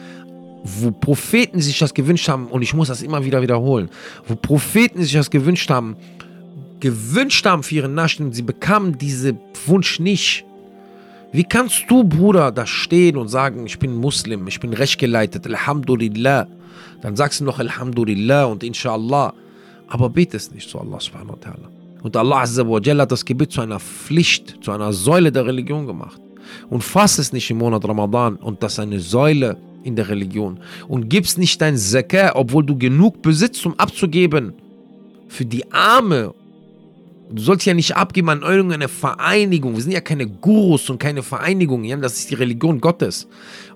wo 0.64 0.90
Propheten 0.90 1.60
sich 1.60 1.78
das 1.78 1.94
gewünscht 1.94 2.28
haben, 2.28 2.48
und 2.48 2.62
ich 2.62 2.74
muss 2.74 2.88
das 2.88 3.02
immer 3.02 3.24
wieder 3.24 3.40
wiederholen, 3.42 3.90
wo 4.26 4.34
Propheten 4.34 5.02
sich 5.02 5.12
das 5.12 5.30
gewünscht 5.30 5.70
haben, 5.70 5.96
gewünscht 6.80 7.46
haben 7.46 7.62
für 7.62 7.76
ihren 7.76 7.94
Nachrichten, 7.94 8.32
sie 8.32 8.42
bekamen 8.42 8.98
diesen 8.98 9.38
Wunsch 9.66 10.00
nicht. 10.00 10.44
Wie 11.32 11.44
kannst 11.44 11.84
du, 11.88 12.02
Bruder, 12.02 12.50
da 12.50 12.66
stehen 12.66 13.16
und 13.16 13.28
sagen, 13.28 13.64
ich 13.64 13.78
bin 13.78 13.94
Muslim, 13.94 14.48
ich 14.48 14.58
bin 14.58 14.72
rechtgeleitet, 14.72 15.46
Alhamdulillah. 15.46 16.48
Dann 17.02 17.16
sagst 17.16 17.40
du 17.40 17.44
noch 17.44 17.60
Alhamdulillah 17.60 18.44
und 18.46 18.64
Inshallah. 18.64 19.32
Aber 19.86 20.10
betest 20.10 20.54
nicht 20.54 20.68
zu 20.68 20.80
Allah 20.80 21.00
subhanahu 21.00 21.32
wa 21.32 21.50
ta'ala. 21.50 21.79
Und 22.02 22.16
Allah 22.16 22.40
Azza 22.40 22.66
wa 22.66 22.80
Jalla 22.80 23.02
hat 23.02 23.12
das 23.12 23.24
Gebet 23.24 23.52
zu 23.52 23.60
einer 23.60 23.80
Pflicht, 23.80 24.58
zu 24.62 24.70
einer 24.72 24.92
Säule 24.92 25.30
der 25.30 25.46
Religion 25.46 25.86
gemacht. 25.86 26.20
Und 26.68 26.82
fass 26.82 27.18
es 27.18 27.32
nicht 27.32 27.50
im 27.50 27.58
Monat 27.58 27.86
Ramadan 27.86 28.36
und 28.36 28.62
das 28.62 28.74
ist 28.74 28.78
eine 28.80 29.00
Säule 29.00 29.56
in 29.82 29.96
der 29.96 30.08
Religion. 30.08 30.60
Und 30.88 31.08
gibst 31.08 31.38
nicht 31.38 31.60
dein 31.60 31.76
Zakah, 31.76 32.32
obwohl 32.34 32.64
du 32.64 32.76
genug 32.76 33.22
besitzt, 33.22 33.64
um 33.66 33.78
abzugeben. 33.78 34.54
Für 35.28 35.44
die 35.44 35.70
Arme. 35.72 36.34
Du 37.30 37.40
sollst 37.40 37.64
ja 37.64 37.74
nicht 37.74 37.96
abgeben 37.96 38.28
an 38.30 38.42
irgendeine 38.42 38.88
Vereinigung. 38.88 39.76
Wir 39.76 39.82
sind 39.82 39.92
ja 39.92 40.00
keine 40.00 40.26
Gurus 40.26 40.90
und 40.90 40.98
keine 40.98 41.22
Vereinigung. 41.22 41.86
Das 42.00 42.18
ist 42.18 42.30
die 42.30 42.34
Religion 42.34 42.80
Gottes. 42.80 43.28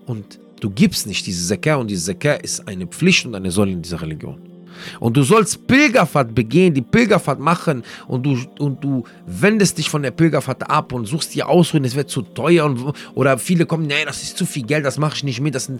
Und 0.06 0.40
du 0.60 0.70
gibst 0.70 1.06
nicht 1.06 1.24
diese 1.26 1.46
Zakah 1.46 1.76
und 1.76 1.88
diese 1.88 2.06
Zakah 2.06 2.34
ist 2.34 2.66
eine 2.66 2.86
Pflicht 2.86 3.26
und 3.26 3.34
eine 3.36 3.52
Säule 3.52 3.72
in 3.72 3.82
dieser 3.82 4.02
Religion. 4.02 4.53
Und 5.00 5.16
du 5.16 5.22
sollst 5.22 5.66
Pilgerfahrt 5.66 6.34
begehen, 6.34 6.74
die 6.74 6.82
Pilgerfahrt 6.82 7.40
machen. 7.40 7.82
Und 8.06 8.24
du, 8.24 8.38
und 8.58 8.82
du 8.82 9.04
wendest 9.26 9.78
dich 9.78 9.90
von 9.90 10.02
der 10.02 10.10
Pilgerfahrt 10.10 10.68
ab 10.68 10.92
und 10.92 11.06
suchst 11.06 11.34
dir 11.34 11.48
Ausreden, 11.48 11.84
es 11.84 11.96
wird 11.96 12.10
zu 12.10 12.22
teuer 12.22 12.64
und, 12.64 12.94
oder 13.14 13.38
viele 13.38 13.66
kommen, 13.66 13.86
nee, 13.86 14.04
das 14.04 14.22
ist 14.22 14.36
zu 14.36 14.46
viel 14.46 14.64
Geld, 14.64 14.84
das 14.84 14.98
mache 14.98 15.16
ich 15.16 15.24
nicht 15.24 15.40
mit, 15.40 15.54
das 15.54 15.70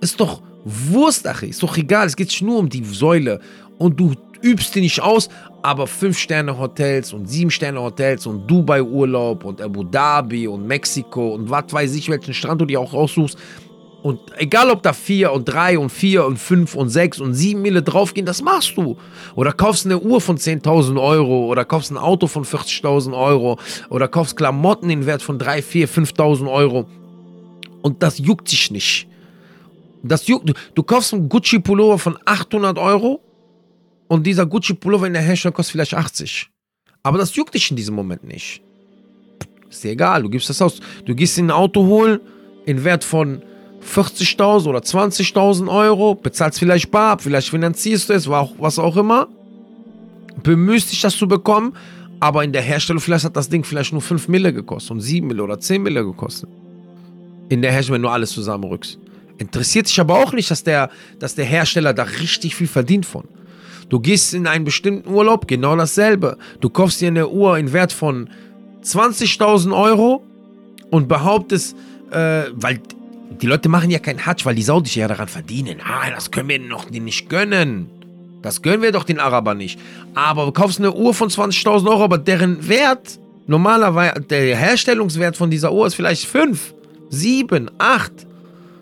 ist 0.00 0.20
doch 0.20 0.42
Wurst, 0.64 1.26
ach, 1.26 1.42
ist 1.42 1.62
doch 1.62 1.76
egal, 1.76 2.06
es 2.06 2.16
geht 2.16 2.40
nur 2.42 2.58
um 2.58 2.68
die 2.68 2.84
Säule. 2.84 3.40
Und 3.78 3.98
du 3.98 4.14
übst 4.42 4.74
die 4.74 4.80
nicht 4.80 5.00
aus, 5.00 5.28
aber 5.62 5.84
5-Sterne-Hotels 5.84 7.12
und 7.12 7.28
7-Sterne-Hotels 7.28 8.26
und 8.26 8.46
Dubai-Urlaub 8.46 9.44
und 9.44 9.60
Abu 9.60 9.84
Dhabi 9.84 10.46
und 10.46 10.66
Mexiko 10.66 11.34
und 11.34 11.50
was 11.50 11.64
weiß 11.70 11.94
ich, 11.94 12.08
welchen 12.08 12.34
Strand 12.34 12.60
du 12.60 12.66
dir 12.66 12.80
auch 12.80 12.92
raussuchst, 12.92 13.38
und 14.02 14.20
egal, 14.38 14.70
ob 14.70 14.82
da 14.82 14.92
4 14.92 15.30
und 15.32 15.44
3 15.44 15.78
und 15.78 15.90
4 15.90 16.24
und 16.24 16.38
5 16.38 16.74
und 16.74 16.88
6 16.88 17.20
und 17.20 17.34
7 17.34 17.60
Mille 17.60 17.82
draufgehen, 17.82 18.24
das 18.24 18.40
machst 18.40 18.76
du. 18.76 18.96
Oder 19.34 19.52
kaufst 19.52 19.84
eine 19.84 19.98
Uhr 19.98 20.20
von 20.20 20.38
10.000 20.38 21.00
Euro 21.00 21.46
oder 21.46 21.66
kaufst 21.66 21.90
ein 21.90 21.98
Auto 21.98 22.26
von 22.26 22.44
40.000 22.44 23.16
Euro 23.16 23.58
oder 23.90 24.08
kaufst 24.08 24.36
Klamotten 24.36 24.88
in 24.88 25.04
Wert 25.04 25.22
von 25.22 25.38
3, 25.38 25.60
4, 25.60 25.88
5.000 25.88 26.50
Euro. 26.50 26.88
Und 27.82 28.02
das 28.02 28.18
juckt 28.18 28.50
dich 28.50 28.70
nicht. 28.70 29.06
Das 30.02 30.26
juckt, 30.26 30.50
du 30.74 30.82
kaufst 30.82 31.12
einen 31.12 31.28
Gucci-Pullover 31.28 31.98
von 31.98 32.18
800 32.24 32.78
Euro 32.78 33.20
und 34.08 34.26
dieser 34.26 34.46
Gucci-Pullover 34.46 35.06
in 35.08 35.12
der 35.12 35.22
Herstellung 35.22 35.54
kostet 35.54 35.72
vielleicht 35.72 35.94
80. 35.94 36.48
Aber 37.02 37.18
das 37.18 37.34
juckt 37.36 37.54
dich 37.54 37.70
in 37.70 37.76
diesem 37.76 37.94
Moment 37.94 38.24
nicht. 38.24 38.62
Ist 39.68 39.84
dir 39.84 39.90
egal, 39.90 40.22
du 40.22 40.30
gibst 40.30 40.48
das 40.48 40.62
aus. 40.62 40.80
Du 41.04 41.14
gehst 41.14 41.36
in 41.36 41.46
ein 41.46 41.50
Auto 41.50 41.84
holen 41.84 42.20
in 42.64 42.82
Wert 42.82 43.04
von 43.04 43.42
40.000 43.84 44.68
oder 44.68 44.80
20.000 44.80 45.68
Euro, 45.68 46.14
bezahlst 46.14 46.58
vielleicht 46.58 46.90
bar, 46.90 47.18
vielleicht 47.18 47.50
finanzierst 47.50 48.08
du 48.08 48.12
es, 48.12 48.28
was 48.28 48.78
auch 48.78 48.96
immer, 48.96 49.28
bemühst 50.42 50.92
dich, 50.92 51.00
das 51.00 51.16
zu 51.16 51.26
bekommen, 51.26 51.74
aber 52.20 52.44
in 52.44 52.52
der 52.52 52.62
Herstellung 52.62 53.00
vielleicht 53.00 53.24
hat 53.24 53.36
das 53.36 53.48
Ding 53.48 53.64
vielleicht 53.64 53.92
nur 53.92 54.02
5 54.02 54.28
Mille 54.28 54.52
gekostet 54.52 54.90
und 54.92 55.00
7 55.00 55.26
Mille 55.26 55.42
oder 55.42 55.58
10 55.58 55.82
Mille 55.82 56.04
gekostet. 56.04 56.48
In 57.48 57.62
der 57.62 57.72
Herstellung, 57.72 57.96
wenn 57.96 58.02
du 58.02 58.08
alles 58.10 58.30
zusammenrückst. 58.32 58.98
Interessiert 59.38 59.88
dich 59.88 59.98
aber 59.98 60.18
auch 60.18 60.32
nicht, 60.32 60.50
dass 60.50 60.62
der, 60.62 60.90
dass 61.18 61.34
der 61.34 61.46
Hersteller 61.46 61.94
da 61.94 62.02
richtig 62.02 62.54
viel 62.54 62.66
verdient 62.66 63.06
von. 63.06 63.24
Du 63.88 63.98
gehst 63.98 64.34
in 64.34 64.46
einen 64.46 64.64
bestimmten 64.64 65.08
Urlaub, 65.08 65.48
genau 65.48 65.74
dasselbe. 65.74 66.36
Du 66.60 66.68
kaufst 66.68 67.00
dir 67.00 67.08
eine 67.08 67.28
Uhr 67.28 67.58
in 67.58 67.72
Wert 67.72 67.92
von 67.92 68.28
20.000 68.84 69.74
Euro 69.74 70.22
und 70.90 71.08
behauptest, 71.08 71.74
äh, 72.10 72.44
weil 72.52 72.80
die 73.30 73.46
Leute 73.46 73.68
machen 73.68 73.90
ja 73.90 73.98
keinen 73.98 74.24
Hatsch, 74.26 74.44
weil 74.44 74.54
die 74.54 74.62
Saudis 74.62 74.94
ja 74.94 75.08
daran 75.08 75.28
verdienen. 75.28 75.80
Ah, 75.84 76.10
das 76.10 76.30
können 76.30 76.48
wir 76.48 76.58
noch 76.58 76.90
nicht 76.90 77.28
gönnen. 77.28 77.88
Das 78.42 78.62
gönnen 78.62 78.82
wir 78.82 78.92
doch 78.92 79.04
den 79.04 79.20
Arabern 79.20 79.58
nicht. 79.58 79.78
Aber 80.14 80.46
du 80.46 80.52
kaufst 80.52 80.78
eine 80.78 80.92
Uhr 80.92 81.14
von 81.14 81.28
20.000 81.28 81.88
Euro, 81.88 82.04
aber 82.04 82.18
deren 82.18 82.68
Wert, 82.68 83.18
normalerweise, 83.46 84.20
der 84.22 84.56
Herstellungswert 84.56 85.36
von 85.36 85.50
dieser 85.50 85.72
Uhr 85.72 85.86
ist 85.86 85.94
vielleicht 85.94 86.24
5, 86.24 86.74
7, 87.10 87.70
8. 87.78 88.12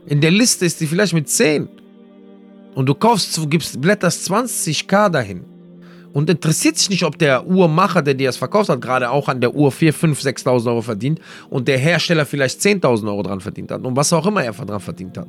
In 0.06 0.20
der 0.20 0.30
Liste 0.30 0.64
ist 0.66 0.78
sie 0.78 0.86
vielleicht 0.86 1.12
mit 1.12 1.28
10. 1.28 1.68
Und 2.74 2.86
du 2.86 2.94
kaufst, 2.94 3.36
du 3.36 3.46
gibst, 3.46 3.80
blätterst 3.80 4.30
20k 4.30 5.08
dahin 5.08 5.44
und 6.12 6.30
interessiert 6.30 6.76
sich 6.78 6.90
nicht, 6.90 7.04
ob 7.04 7.18
der 7.18 7.46
Uhrmacher, 7.46 8.02
der 8.02 8.14
dir 8.14 8.28
das 8.28 8.36
verkauft 8.36 8.68
hat, 8.68 8.80
gerade 8.80 9.10
auch 9.10 9.28
an 9.28 9.40
der 9.40 9.54
Uhr 9.54 9.70
4, 9.70 9.92
5, 9.92 10.20
6.000 10.20 10.66
Euro 10.66 10.82
verdient 10.82 11.20
und 11.50 11.68
der 11.68 11.78
Hersteller 11.78 12.26
vielleicht 12.26 12.60
10.000 12.60 13.06
Euro 13.08 13.22
dran 13.22 13.40
verdient 13.40 13.70
hat 13.70 13.84
und 13.84 13.96
was 13.96 14.12
auch 14.12 14.26
immer 14.26 14.42
er 14.42 14.52
dran 14.52 14.80
verdient 14.80 15.18
hat. 15.18 15.28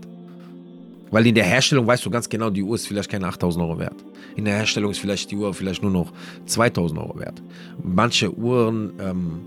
Weil 1.11 1.25
in 1.25 1.35
der 1.35 1.43
Herstellung 1.43 1.87
weißt 1.87 2.05
du 2.05 2.09
ganz 2.09 2.29
genau, 2.29 2.49
die 2.49 2.61
Uhr 2.61 2.75
ist 2.75 2.87
vielleicht 2.87 3.09
keine 3.09 3.27
8000 3.27 3.63
Euro 3.63 3.79
wert. 3.79 3.95
In 4.35 4.45
der 4.45 4.55
Herstellung 4.55 4.91
ist 4.91 4.99
vielleicht 4.99 5.31
die 5.31 5.35
Uhr 5.35 5.53
vielleicht 5.53 5.81
nur 5.81 5.91
noch 5.91 6.13
2000 6.45 6.99
Euro 6.99 7.19
wert. 7.19 7.41
Manche 7.83 8.31
Uhren, 8.31 8.93
ähm, 8.99 9.41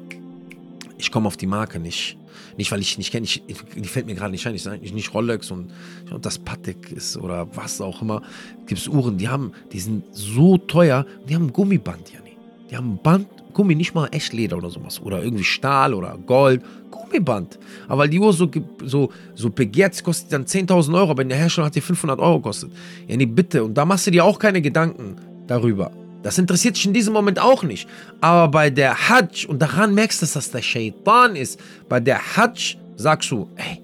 ich 0.98 1.10
komme 1.10 1.28
auf 1.28 1.36
die 1.36 1.46
Marke 1.46 1.78
nicht. 1.78 2.16
Nicht, 2.56 2.70
weil 2.72 2.80
ich 2.80 2.98
nicht 2.98 3.12
kenne, 3.12 3.26
die 3.26 3.88
fällt 3.88 4.06
mir 4.06 4.14
gerade 4.14 4.30
nicht 4.30 4.46
ein. 4.46 4.54
Ich 4.54 4.62
sage 4.62 4.78
nicht 4.78 5.14
Rolex 5.14 5.50
und, 5.50 5.70
und 6.10 6.24
das 6.26 6.38
Patek 6.38 6.92
ist 6.92 7.16
oder 7.16 7.48
was 7.54 7.80
auch 7.80 8.02
immer. 8.02 8.22
Gibt 8.66 8.80
es 8.80 8.88
Uhren, 8.88 9.18
die 9.18 9.28
haben, 9.28 9.52
die 9.72 9.80
sind 9.80 10.04
so 10.12 10.58
teuer, 10.58 11.06
die 11.28 11.34
haben 11.34 11.46
ein 11.46 11.52
Gummiband, 11.52 12.12
Janni. 12.12 12.36
Die 12.70 12.76
haben 12.76 12.94
ein 12.94 13.02
Band, 13.02 13.28
Gummi, 13.52 13.74
nicht 13.74 13.94
mal 13.94 14.08
Echtleder 14.12 14.56
oder 14.56 14.70
sowas. 14.70 15.00
Oder 15.02 15.22
irgendwie 15.22 15.44
Stahl 15.44 15.94
oder 15.94 16.16
Gold. 16.26 16.62
Gummiband. 16.90 17.58
Aber 17.88 18.02
weil 18.02 18.08
die 18.08 18.18
Uhr 18.18 18.32
so, 18.32 18.50
so, 18.84 19.10
so 19.34 19.50
begehrt, 19.50 20.02
kostet 20.02 20.32
dann 20.32 20.44
10.000 20.44 20.94
Euro, 20.94 21.10
aber 21.10 21.22
in 21.22 21.28
der 21.28 21.38
Herstellung 21.38 21.66
hat 21.66 21.74
die 21.74 21.80
500 21.80 22.18
Euro 22.18 22.36
gekostet. 22.36 22.70
Janni, 23.06 23.26
bitte. 23.26 23.64
Und 23.64 23.74
da 23.74 23.84
machst 23.84 24.06
du 24.06 24.10
dir 24.10 24.24
auch 24.24 24.38
keine 24.38 24.62
Gedanken 24.62 25.16
darüber. 25.46 25.90
Das 26.22 26.38
interessiert 26.38 26.76
dich 26.76 26.86
in 26.86 26.92
diesem 26.92 27.12
Moment 27.12 27.40
auch 27.40 27.62
nicht. 27.62 27.88
Aber 28.20 28.48
bei 28.48 28.70
der 28.70 29.08
Hajj, 29.08 29.46
und 29.46 29.60
daran 29.60 29.94
merkst 29.94 30.22
du, 30.22 30.24
dass 30.24 30.34
das 30.34 30.50
der 30.50 30.62
Shaitan 30.62 31.36
ist, 31.36 31.60
bei 31.88 32.00
der 32.00 32.36
Hajj 32.36 32.76
sagst 32.96 33.30
du, 33.30 33.48
ey, 33.56 33.82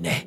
ne, 0.00 0.22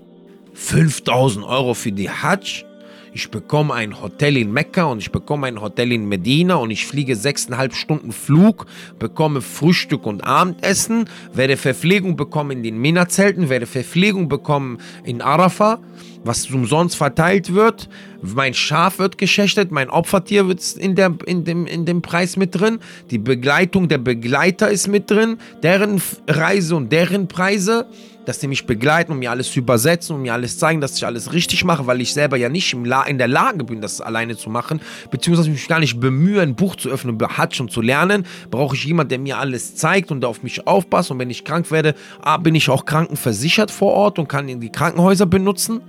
5000 0.53 1.45
Euro 1.45 1.73
für 1.73 1.91
die 1.91 2.09
Hajj, 2.09 2.65
ich 3.13 3.29
bekomme 3.29 3.73
ein 3.73 4.01
Hotel 4.01 4.37
in 4.37 4.53
Mekka 4.53 4.85
und 4.85 4.99
ich 4.99 5.11
bekomme 5.11 5.47
ein 5.47 5.59
Hotel 5.59 5.91
in 5.91 6.07
Medina 6.07 6.55
und 6.55 6.71
ich 6.71 6.87
fliege 6.87 7.17
sechseinhalb 7.17 7.73
Stunden 7.73 8.13
Flug, 8.13 8.67
bekomme 8.99 9.41
Frühstück 9.41 10.05
und 10.05 10.23
Abendessen, 10.23 11.09
werde 11.33 11.57
Verpflegung 11.57 12.15
bekommen 12.15 12.51
in 12.51 12.63
den 12.63 12.79
Mina-Zelten, 12.79 13.49
werde 13.49 13.65
Verpflegung 13.65 14.29
bekommen 14.29 14.77
in 15.03 15.21
Arafah, 15.21 15.79
was 16.23 16.49
umsonst 16.49 16.95
verteilt 16.95 17.53
wird. 17.53 17.89
Mein 18.21 18.53
Schaf 18.53 18.99
wird 18.99 19.17
geschächtet, 19.17 19.71
mein 19.71 19.89
Opfertier 19.89 20.47
wird 20.47 20.61
in, 20.73 20.95
der, 20.95 21.13
in, 21.25 21.43
dem, 21.43 21.65
in 21.65 21.85
dem 21.85 22.01
Preis 22.01 22.37
mit 22.37 22.59
drin. 22.59 22.79
Die 23.09 23.17
Begleitung 23.17 23.87
der 23.87 23.97
Begleiter 23.97 24.69
ist 24.69 24.87
mit 24.87 25.09
drin, 25.09 25.37
deren 25.63 26.01
Reise 26.27 26.75
und 26.75 26.91
deren 26.91 27.27
Preise. 27.27 27.87
Dass 28.23 28.37
die 28.37 28.47
mich 28.47 28.67
begleiten 28.67 29.13
und 29.13 29.17
mir 29.17 29.31
alles 29.31 29.55
übersetzen 29.55 30.15
und 30.15 30.21
mir 30.21 30.33
alles 30.33 30.59
zeigen, 30.59 30.79
dass 30.79 30.95
ich 30.95 31.07
alles 31.07 31.33
richtig 31.33 31.65
mache, 31.65 31.87
weil 31.87 32.01
ich 32.01 32.13
selber 32.13 32.37
ja 32.37 32.49
nicht 32.49 32.71
in 32.71 33.17
der 33.17 33.27
Lage 33.27 33.63
bin, 33.63 33.81
das 33.81 33.99
alleine 33.99 34.37
zu 34.37 34.51
machen, 34.51 34.79
beziehungsweise 35.09 35.49
mich 35.49 35.67
gar 35.67 35.79
nicht 35.79 35.99
bemühe, 35.99 36.39
ein 36.39 36.53
Buch 36.53 36.75
zu 36.75 36.89
öffnen, 36.89 37.17
Hatsch 37.19 37.59
und 37.59 37.71
zu 37.71 37.81
lernen, 37.81 38.27
brauche 38.51 38.75
ich 38.75 38.85
jemanden, 38.85 39.09
der 39.09 39.17
mir 39.17 39.39
alles 39.39 39.75
zeigt 39.75 40.11
und 40.11 40.21
der 40.21 40.29
auf 40.29 40.43
mich 40.43 40.67
aufpasst. 40.67 41.09
Und 41.09 41.17
wenn 41.17 41.31
ich 41.31 41.43
krank 41.43 41.71
werde, 41.71 41.95
bin 42.41 42.53
ich 42.53 42.69
auch 42.69 42.85
krankenversichert 42.85 43.71
vor 43.71 43.93
Ort 43.93 44.19
und 44.19 44.29
kann 44.29 44.45
die 44.59 44.71
Krankenhäuser 44.71 45.25
benutzen 45.25 45.81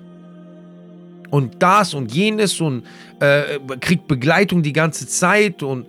und 1.33 1.62
das 1.62 1.95
und 1.95 2.12
jenes 2.15 2.61
und 2.61 2.85
äh, 3.19 3.59
kriegt 3.81 4.07
Begleitung 4.07 4.62
die 4.62 4.75
ganze 4.75 5.07
Zeit 5.07 5.62
und 5.62 5.87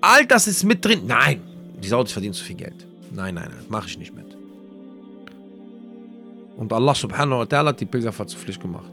all 0.00 0.26
das 0.26 0.48
ist 0.48 0.64
mit 0.64 0.84
drin. 0.84 1.02
Nein, 1.06 1.40
die 1.80 1.86
Saudis 1.86 2.12
verdienen 2.12 2.34
zu 2.34 2.42
viel 2.42 2.56
Geld. 2.56 2.84
Nein, 3.14 3.34
nein, 3.36 3.48
nein, 3.48 3.64
mache 3.68 3.86
ich 3.86 3.96
nicht 3.96 4.12
mit. 4.12 4.26
Und 6.56 6.72
Allah 6.72 6.94
subhanahu 6.94 7.38
wa 7.38 7.44
ta'ala 7.44 7.68
hat 7.68 7.80
die 7.80 7.86
Pilgerfahrt 7.86 8.28
zur 8.28 8.40
Pflicht 8.40 8.60
gemacht. 8.60 8.90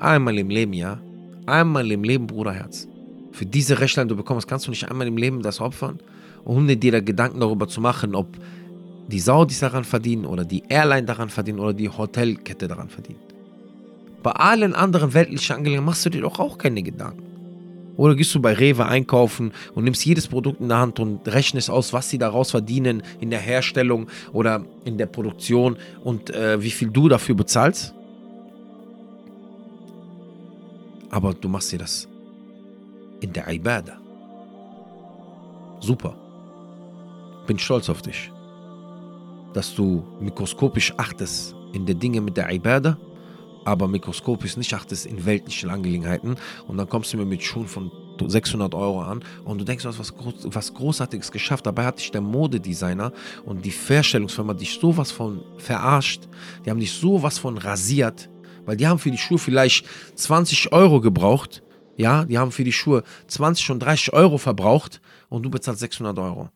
Einmal 0.00 0.36
im 0.36 0.50
Leben, 0.50 0.72
ja. 0.72 0.98
Einmal 1.46 1.88
im 1.92 2.02
Leben, 2.02 2.26
Bruderherz. 2.26 2.88
Für 3.30 3.46
diese 3.46 3.78
Rechtleitung, 3.78 4.08
du 4.08 4.16
bekommst, 4.16 4.48
kannst 4.48 4.66
du 4.66 4.70
nicht 4.70 4.90
einmal 4.90 5.06
im 5.06 5.16
Leben 5.16 5.42
das 5.42 5.60
opfern, 5.60 6.00
ohne 6.44 6.76
dir 6.76 6.90
da 6.90 7.00
Gedanken 7.00 7.38
darüber 7.38 7.68
zu 7.68 7.80
machen, 7.80 8.16
ob 8.16 8.36
die 9.06 9.20
Saudis 9.20 9.60
daran 9.60 9.84
verdienen 9.84 10.24
oder 10.24 10.44
die 10.44 10.64
Airline 10.68 11.04
daran 11.06 11.28
verdienen 11.28 11.60
oder 11.60 11.72
die 11.72 11.88
Hotelkette 11.88 12.66
daran 12.66 12.88
verdienen. 12.88 13.20
Bei 14.24 14.32
allen 14.32 14.74
anderen 14.74 15.14
weltlichen 15.14 15.54
Angelegenheiten 15.54 15.86
machst 15.86 16.04
du 16.04 16.10
dir 16.10 16.22
doch 16.22 16.40
auch 16.40 16.58
keine 16.58 16.82
Gedanken. 16.82 17.22
Oder 17.96 18.16
gehst 18.16 18.34
du 18.34 18.40
bei 18.42 18.54
Rewe 18.54 18.86
einkaufen 18.86 19.52
und 19.76 19.84
nimmst 19.84 20.04
jedes 20.04 20.26
Produkt 20.26 20.60
in 20.60 20.68
der 20.68 20.78
Hand 20.78 20.98
und 20.98 21.28
rechnest 21.28 21.70
aus, 21.70 21.92
was 21.92 22.10
sie 22.10 22.18
daraus 22.18 22.50
verdienen 22.50 23.04
in 23.20 23.30
der 23.30 23.38
Herstellung 23.38 24.08
oder 24.32 24.64
in 24.84 24.98
der 24.98 25.06
Produktion 25.06 25.76
und 26.02 26.30
äh, 26.30 26.60
wie 26.60 26.72
viel 26.72 26.88
du 26.88 27.08
dafür 27.08 27.36
bezahlst? 27.36 27.94
Aber 31.10 31.34
du 31.34 31.48
machst 31.48 31.70
dir 31.70 31.78
das 31.78 32.08
in 33.20 33.32
der 33.32 33.46
Ibadah. 33.48 33.98
Super. 35.78 36.16
Bin 37.46 37.58
stolz 37.60 37.88
auf 37.88 38.02
dich 38.02 38.32
dass 39.54 39.74
du 39.74 40.04
mikroskopisch 40.20 40.92
achtest 40.98 41.54
in 41.72 41.86
den 41.86 41.98
Dingen 41.98 42.24
mit 42.24 42.36
der 42.36 42.50
Ibadah, 42.52 42.98
aber 43.64 43.88
mikroskopisch 43.88 44.56
nicht 44.56 44.74
achtest 44.74 45.06
in 45.06 45.24
weltlichen 45.24 45.70
Angelegenheiten 45.70 46.36
und 46.66 46.76
dann 46.76 46.88
kommst 46.88 47.12
du 47.12 47.16
mir 47.16 47.24
mit 47.24 47.42
Schuhen 47.42 47.66
von 47.66 47.90
600 48.20 48.74
Euro 48.74 49.02
an 49.02 49.24
und 49.44 49.58
du 49.58 49.64
denkst, 49.64 49.82
du 49.82 49.88
hast 49.88 49.98
was, 49.98 50.14
was 50.44 50.74
Großartiges 50.74 51.32
geschafft. 51.32 51.66
Dabei 51.66 51.84
hat 51.84 51.98
dich 51.98 52.10
der 52.10 52.20
Modedesigner 52.20 53.12
und 53.44 53.64
die 53.64 53.70
Verstellungsfirma 53.70 54.54
dich 54.54 54.78
sowas 54.78 55.10
von 55.10 55.42
verarscht. 55.58 56.28
Die 56.64 56.70
haben 56.70 56.80
dich 56.80 56.92
sowas 56.92 57.38
von 57.38 57.58
rasiert, 57.58 58.28
weil 58.64 58.76
die 58.76 58.86
haben 58.86 58.98
für 58.98 59.10
die 59.10 59.18
Schuhe 59.18 59.38
vielleicht 59.38 59.86
20 60.14 60.72
Euro 60.72 61.00
gebraucht. 61.00 61.62
Ja, 61.96 62.24
die 62.24 62.38
haben 62.38 62.50
für 62.50 62.64
die 62.64 62.72
Schuhe 62.72 63.04
20 63.28 63.70
und 63.70 63.80
30 63.80 64.12
Euro 64.12 64.38
verbraucht 64.38 65.00
und 65.28 65.42
du 65.42 65.50
bezahlst 65.50 65.80
600 65.80 66.18
Euro. 66.18 66.50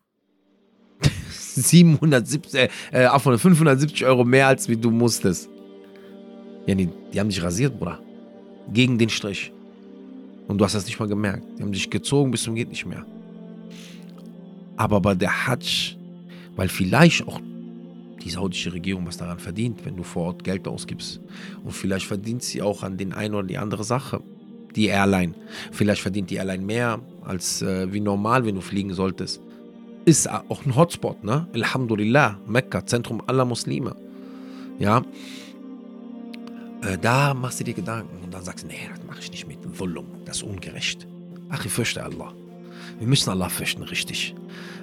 770, 1.31 2.71
äh, 2.93 3.09
570 3.19 4.05
Euro 4.05 4.25
mehr, 4.25 4.49
als 4.49 4.69
wie 4.69 4.77
du 4.77 4.91
musstest. 4.91 5.49
Ja, 6.67 6.75
die, 6.75 6.89
die 7.13 7.21
haben 7.21 7.29
dich 7.29 7.43
rasiert, 7.43 7.79
Bruder. 7.79 7.99
Gegen 8.73 8.99
den 8.99 9.09
Strich. 9.09 9.53
Und 10.47 10.59
du 10.59 10.65
hast 10.65 10.75
das 10.75 10.87
nicht 10.87 10.99
mal 10.99 11.09
gemerkt. 11.09 11.45
Die 11.59 11.63
haben 11.63 11.73
dich 11.73 11.91
gezogen 11.91 12.31
bis 12.31 12.43
zum 12.43 12.55
geht 12.55 12.69
nicht 12.69 12.87
mehr. 12.87 13.05
Aber 14.77 15.01
bei 15.01 15.15
der 15.15 15.47
Hajj, 15.47 15.97
weil 16.57 16.69
vielleicht 16.69 17.27
auch 17.27 17.41
die 18.23 18.31
saudische 18.31 18.73
Regierung 18.73 19.07
was 19.07 19.17
daran 19.17 19.39
verdient, 19.39 19.85
wenn 19.85 19.97
du 19.97 20.03
vor 20.03 20.27
Ort 20.27 20.45
Geld 20.45 20.67
ausgibst. 20.67 21.21
Und 21.65 21.73
vielleicht 21.73 22.07
verdient 22.07 22.43
sie 22.43 22.63
auch 22.63 22.83
an 22.83 22.97
den 22.97 23.13
einen 23.13 23.35
oder 23.35 23.47
die 23.47 23.59
andere 23.59 23.85
Sache. 23.85 24.23
Die 24.77 24.87
Airline. 24.87 25.35
Vielleicht 25.73 26.03
verdient 26.03 26.31
die 26.31 26.37
Airline 26.37 26.65
mehr 26.65 27.01
als 27.25 27.63
äh, 27.63 27.93
wie 27.93 28.01
normal, 28.01 28.45
wenn 28.45 28.55
du 28.55 28.61
fliegen 28.61 28.93
solltest 28.95 29.41
ist 30.09 30.31
auch 30.31 30.65
ein 30.65 30.75
Hotspot, 30.75 31.23
ne? 31.23 31.47
Alhamdulillah, 31.53 32.39
Mekka, 32.47 32.87
Zentrum 32.87 33.23
aller 33.27 33.45
Muslime. 33.45 33.95
Ja. 34.79 35.03
Äh, 36.83 36.99
da 36.99 37.35
machst 37.35 37.61
du 37.61 37.65
dir 37.65 37.75
Gedanken 37.75 38.23
und 38.25 38.33
dann 38.33 38.45
sagst 38.45 38.65
du, 38.65 38.69
nee, 38.69 38.89
das 38.95 39.05
mache 39.07 39.21
ich 39.21 39.31
nicht 39.31 39.49
mit. 39.49 39.59
Volum, 39.79 40.07
das 40.25 40.39
ist 40.39 40.43
ungerecht. 40.45 41.07
Ach, 41.51 41.65
ich 41.65 41.73
fürchte 41.73 42.03
Allah. 42.03 42.33
Wir 42.99 43.07
müssen 43.07 43.31
Allah 43.31 43.49
fürchten, 43.49 43.83
richtig. 43.83 44.35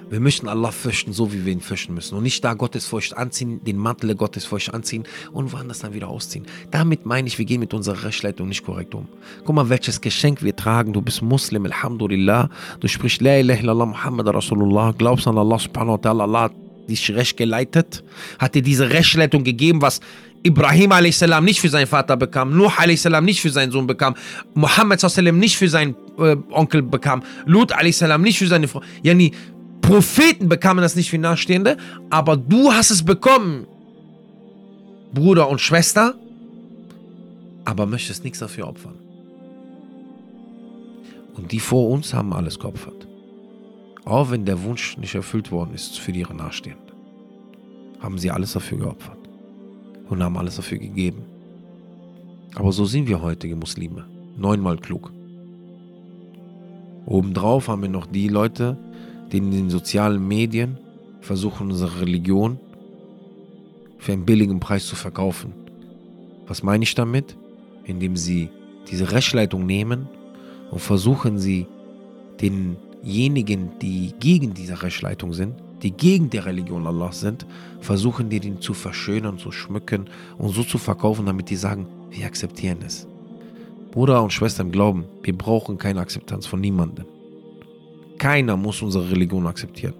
Wir 0.08 0.20
möchten 0.20 0.46
Allah 0.46 0.70
fürchten, 0.70 1.12
so 1.12 1.32
wie 1.32 1.44
wir 1.44 1.52
ihn 1.52 1.60
fürchten 1.60 1.92
müssen. 1.92 2.16
Und 2.16 2.22
nicht 2.22 2.44
da 2.44 2.54
Gottesfurcht 2.54 3.16
anziehen, 3.16 3.60
den 3.64 3.76
Mantel 3.76 4.06
der 4.06 4.16
Gottesfurcht 4.16 4.72
anziehen 4.72 5.04
und 5.32 5.52
woanders 5.52 5.80
dann 5.80 5.94
wieder 5.94 6.08
ausziehen. 6.08 6.46
Damit 6.70 7.04
meine 7.06 7.26
ich, 7.26 7.38
wir 7.38 7.44
gehen 7.44 7.58
mit 7.60 7.74
unserer 7.74 8.04
Rechtsleitung 8.04 8.48
nicht 8.48 8.64
korrekt 8.64 8.94
um. 8.94 9.08
Guck 9.44 9.54
mal, 9.54 9.68
welches 9.68 10.00
Geschenk 10.00 10.42
wir 10.44 10.54
tragen. 10.54 10.92
Du 10.92 11.02
bist 11.02 11.22
Muslim, 11.22 11.66
Alhamdulillah. 11.66 12.50
Du 12.78 12.86
sprichst 12.86 13.20
La 13.20 13.38
ilaha 13.38 13.58
illallah 13.58 13.86
Muhammad 13.86 14.28
Rasulullah. 14.28 14.94
Glaubst 14.96 15.26
an 15.26 15.38
Allah 15.38 15.58
subhanahu 15.58 15.94
wa 15.94 16.10
ta'ala. 16.10 16.22
Allah 16.22 16.42
hat 16.42 16.52
dich 16.88 17.10
recht 17.10 17.36
geleitet. 17.36 18.04
Hat 18.38 18.54
dir 18.54 18.62
diese 18.62 18.88
Rechtsleitung 18.90 19.42
gegeben, 19.42 19.82
was 19.82 20.00
Ibrahim 20.46 20.92
a.s. 20.92 21.20
nicht 21.42 21.60
für 21.60 21.68
seinen 21.68 21.86
Vater 21.86 22.16
bekam, 22.16 22.56
Nuh 22.56 22.68
a.s. 22.68 23.04
nicht 23.22 23.40
für 23.40 23.50
seinen 23.50 23.72
Sohn 23.72 23.86
bekam, 23.86 24.14
Muhammad 24.54 25.02
nicht 25.34 25.56
für 25.56 25.68
seinen 25.68 25.96
äh, 26.18 26.36
Onkel 26.50 26.82
bekam, 26.82 27.22
Lut 27.44 27.72
a.s. 27.72 28.00
nicht 28.18 28.38
für 28.38 28.46
seine 28.46 28.68
Frau. 28.68 28.80
Yani, 29.02 29.32
Propheten 29.82 30.48
bekamen 30.48 30.82
das 30.82 30.96
nicht 30.96 31.10
für 31.10 31.18
Nachstehende, 31.18 31.76
aber 32.10 32.36
du 32.36 32.72
hast 32.72 32.90
es 32.90 33.04
bekommen, 33.04 33.66
Bruder 35.12 35.48
und 35.48 35.60
Schwester, 35.60 36.14
aber 37.64 37.86
möchtest 37.86 38.24
nichts 38.24 38.38
dafür 38.38 38.68
opfern. 38.68 38.94
Und 41.34 41.52
die 41.52 41.60
vor 41.60 41.90
uns 41.90 42.14
haben 42.14 42.32
alles 42.32 42.58
geopfert. 42.58 43.06
Auch 44.04 44.30
wenn 44.30 44.44
der 44.44 44.62
Wunsch 44.62 44.96
nicht 44.96 45.14
erfüllt 45.14 45.50
worden 45.50 45.74
ist 45.74 45.98
für 45.98 46.12
ihre 46.12 46.34
Nachstehenden, 46.34 46.92
haben 48.00 48.18
sie 48.18 48.30
alles 48.30 48.52
dafür 48.52 48.78
geopfert 48.78 49.25
und 50.08 50.22
haben 50.22 50.36
alles 50.36 50.56
dafür 50.56 50.78
gegeben. 50.78 51.24
Aber 52.54 52.72
so 52.72 52.84
sind 52.84 53.08
wir 53.08 53.20
heutige 53.20 53.56
Muslime, 53.56 54.06
neunmal 54.36 54.78
klug. 54.78 55.12
Obendrauf 57.04 57.68
haben 57.68 57.82
wir 57.82 57.88
noch 57.88 58.06
die 58.06 58.28
Leute, 58.28 58.76
die 59.30 59.38
in 59.38 59.50
den 59.50 59.70
sozialen 59.70 60.26
Medien 60.26 60.78
versuchen, 61.20 61.70
unsere 61.70 62.00
Religion 62.00 62.58
für 63.98 64.12
einen 64.12 64.24
billigen 64.24 64.60
Preis 64.60 64.86
zu 64.86 64.96
verkaufen. 64.96 65.52
Was 66.46 66.62
meine 66.62 66.84
ich 66.84 66.94
damit? 66.94 67.36
Indem 67.84 68.16
sie 68.16 68.48
diese 68.90 69.12
Rechtsleitung 69.12 69.66
nehmen 69.66 70.08
und 70.70 70.80
versuchen 70.80 71.38
sie 71.38 71.66
denjenigen, 72.40 73.78
die 73.80 74.12
gegen 74.18 74.54
diese 74.54 74.82
Rechtsleitung 74.82 75.32
sind, 75.32 75.54
die 75.82 75.90
gegen 75.90 76.30
die 76.30 76.38
Religion 76.38 76.86
Allah 76.86 77.12
sind, 77.12 77.46
versuchen 77.80 78.28
die 78.30 78.40
den 78.40 78.60
zu 78.60 78.74
verschönern, 78.74 79.38
zu 79.38 79.52
schmücken 79.52 80.08
und 80.38 80.54
so 80.54 80.62
zu 80.62 80.78
verkaufen, 80.78 81.26
damit 81.26 81.50
die 81.50 81.56
sagen, 81.56 81.86
wir 82.10 82.26
akzeptieren 82.26 82.78
es. 82.84 83.06
Bruder 83.90 84.22
und 84.22 84.32
Schwester 84.32 84.62
im 84.62 84.72
Glauben, 84.72 85.04
wir 85.22 85.36
brauchen 85.36 85.78
keine 85.78 86.00
Akzeptanz 86.00 86.46
von 86.46 86.60
niemandem. 86.60 87.06
Keiner 88.18 88.56
muss 88.56 88.80
unsere 88.80 89.10
Religion 89.10 89.46
akzeptieren. 89.46 89.94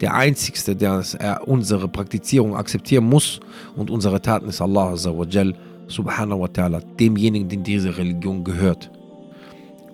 Der 0.00 0.14
Einzige, 0.14 0.74
der 0.74 1.04
unsere 1.46 1.88
Praktizierung 1.88 2.56
akzeptieren 2.56 3.04
muss 3.04 3.38
und 3.76 3.90
unsere 3.90 4.20
Taten 4.20 4.48
ist 4.48 4.60
Allah 4.60 4.96
subhanahu 4.96 6.40
wa 6.40 6.46
ta'ala, 6.46 6.80
demjenigen, 6.98 7.48
den 7.48 7.62
diese 7.62 7.96
Religion 7.96 8.42
gehört. 8.42 8.90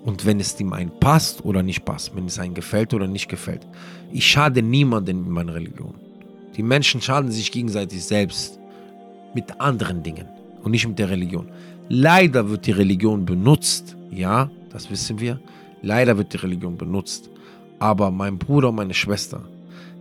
Und 0.05 0.25
wenn 0.25 0.39
es 0.39 0.59
ihm 0.61 0.73
ein 0.73 0.91
passt 1.01 1.45
oder 1.45 1.63
nicht 1.63 1.85
passt, 1.85 2.15
wenn 2.15 2.27
es 2.27 2.39
einem 2.39 2.55
gefällt 2.55 2.95
oder 2.95 3.09
nicht 3.09 3.29
gefällt. 3.29 3.67
Ich 4.13 4.27
schade 4.27 4.63
niemandem 4.63 5.25
in 5.27 5.31
meiner 5.31 5.55
Religion. 5.55 5.95
Die 6.57 6.63
Menschen 6.63 7.01
schaden 7.01 7.31
sich 7.31 7.51
gegenseitig 7.53 8.03
selbst 8.05 8.59
mit 9.35 9.61
anderen 9.61 10.03
Dingen 10.03 10.27
und 10.63 10.71
nicht 10.71 10.87
mit 10.87 10.99
der 10.99 11.11
Religion. 11.11 11.49
Leider 11.89 12.49
wird 12.49 12.67
die 12.67 12.73
Religion 12.73 13.25
benutzt, 13.25 13.97
ja, 14.11 14.51
das 14.71 14.91
wissen 14.91 15.21
wir. 15.21 15.39
Leider 15.83 16.17
wird 16.17 16.33
die 16.33 16.39
Religion 16.39 16.77
benutzt 16.77 17.31
aber 17.79 18.11
mein 18.11 18.39
Bruder 18.39 18.71
und 18.71 18.77
meine 18.77 18.95
Schwester, 18.95 19.43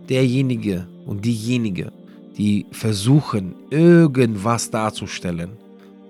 derjenige 0.08 0.86
und 1.04 1.24
diejenige, 1.24 1.92
die 2.36 2.66
versuchen, 2.70 3.54
irgendwas 3.70 4.70
darzustellen, 4.70 5.50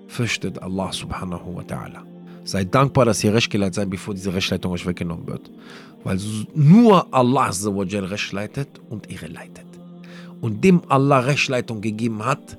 fürchtet 0.07 0.61
Allah 0.61 0.91
subhanahu 0.91 1.55
wa 1.55 1.61
ta'ala. 1.61 2.01
Seid 2.43 2.73
dankbar, 2.73 3.05
dass 3.05 3.23
ihr 3.23 3.33
recht 3.33 3.49
geleitet 3.49 3.75
seid, 3.75 3.89
bevor 3.89 4.13
diese 4.13 4.33
Rechtleitung 4.33 4.71
euch 4.71 4.85
weggenommen 4.85 5.27
wird. 5.27 5.51
Weil 6.03 6.19
nur 6.53 7.13
Allah 7.13 7.49
recht 7.49 8.31
leitet 8.31 8.69
und 8.89 9.09
ihre 9.09 9.27
leitet. 9.27 9.65
Und 10.39 10.63
dem 10.63 10.81
Allah 10.89 11.19
Rechtleitung 11.19 11.81
gegeben 11.81 12.23
hat, 12.23 12.57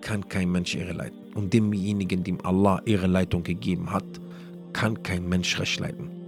kann 0.00 0.28
kein 0.28 0.50
Mensch 0.50 0.74
ihre 0.74 0.92
leiten. 0.92 1.18
Und 1.34 1.52
demjenigen, 1.52 2.24
dem 2.24 2.44
Allah 2.44 2.80
ihre 2.86 3.06
Leitung 3.06 3.42
gegeben 3.42 3.92
hat, 3.92 4.06
kann 4.72 5.02
kein 5.02 5.28
Mensch 5.28 5.58
recht 5.60 5.78
leiten 5.80 6.18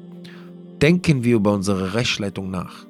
denken 0.81 1.25
wir 1.25 1.37
über 1.37 1.53
unsere 1.53 1.94
Rechtsleitung 1.94 2.51
nach. 2.51 2.87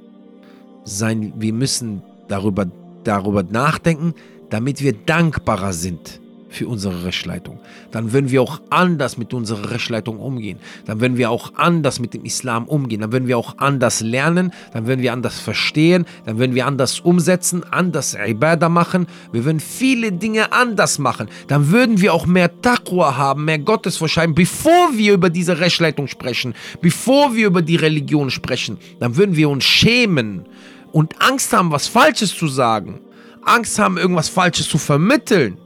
Sein, 0.84 1.32
wir 1.36 1.52
müssen 1.52 2.02
darüber, 2.28 2.66
darüber 3.04 3.42
nachdenken, 3.42 4.14
damit 4.48 4.82
wir 4.82 4.92
dankbarer 4.92 5.72
sind 5.72 6.19
für 6.50 6.66
unsere 6.66 7.04
Rechtsleitung. 7.04 7.60
Dann 7.92 8.12
werden 8.12 8.30
wir 8.30 8.42
auch 8.42 8.60
anders 8.70 9.16
mit 9.16 9.32
unserer 9.32 9.70
Rechtsleitung 9.70 10.18
umgehen. 10.18 10.58
Dann 10.84 11.00
werden 11.00 11.16
wir 11.16 11.30
auch 11.30 11.52
anders 11.54 12.00
mit 12.00 12.12
dem 12.12 12.24
Islam 12.24 12.64
umgehen. 12.64 13.00
Dann 13.00 13.12
werden 13.12 13.28
wir 13.28 13.38
auch 13.38 13.58
anders 13.58 14.00
lernen. 14.00 14.52
Dann 14.72 14.86
werden 14.86 15.00
wir 15.00 15.12
anders 15.12 15.38
verstehen. 15.38 16.06
Dann 16.26 16.38
werden 16.38 16.54
wir 16.54 16.66
anders 16.66 17.00
umsetzen, 17.00 17.62
anders 17.70 18.14
Ibadah 18.14 18.68
machen. 18.68 19.06
Wir 19.32 19.44
werden 19.44 19.60
viele 19.60 20.12
Dinge 20.12 20.52
anders 20.52 20.98
machen. 20.98 21.28
Dann 21.46 21.70
würden 21.70 22.00
wir 22.00 22.12
auch 22.12 22.26
mehr 22.26 22.60
Taqwa 22.60 23.16
haben, 23.16 23.44
mehr 23.44 23.60
Gottesverschein, 23.60 24.34
bevor 24.34 24.90
wir 24.94 25.14
über 25.14 25.30
diese 25.30 25.60
Rechtsleitung 25.60 26.08
sprechen, 26.08 26.54
bevor 26.80 27.36
wir 27.36 27.46
über 27.46 27.62
die 27.62 27.76
Religion 27.76 28.30
sprechen. 28.30 28.78
Dann 28.98 29.16
würden 29.16 29.36
wir 29.36 29.48
uns 29.48 29.64
schämen 29.64 30.46
und 30.90 31.22
Angst 31.22 31.52
haben, 31.52 31.70
was 31.70 31.86
Falsches 31.86 32.34
zu 32.34 32.48
sagen. 32.48 33.00
Angst 33.42 33.78
haben, 33.78 33.96
irgendwas 33.96 34.28
Falsches 34.28 34.68
zu 34.68 34.78
vermitteln 34.78 35.56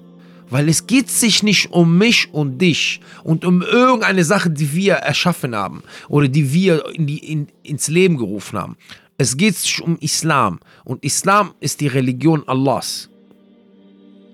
Weil 0.51 0.69
es 0.69 0.87
geht 0.87 1.11
sich 1.11 1.43
nicht 1.43 1.73
um 1.73 1.97
mich 1.99 2.33
und 2.33 2.59
dich 2.59 3.01
und 3.23 3.45
um 3.45 3.63
irgendeine 3.63 4.25
Sache, 4.25 4.51
die 4.51 4.73
wir 4.75 4.95
erschaffen 4.95 5.55
haben 5.55 5.83
oder 6.09 6.29
die 6.29 6.53
wir 6.53 6.85
in 6.95 7.07
die, 7.07 7.19
in, 7.19 7.49
ins 7.63 7.89
Leben 7.89 8.17
gerufen 8.19 8.59
haben. 8.59 8.77
Es 9.17 9.37
geht 9.37 9.57
sich 9.57 9.81
um 9.81 9.97
Islam. 10.01 10.61
Und 10.85 11.05
Islam 11.05 11.55
ist 11.61 11.81
die 11.81 11.87
Religion 11.87 12.43
Allahs. 12.47 13.09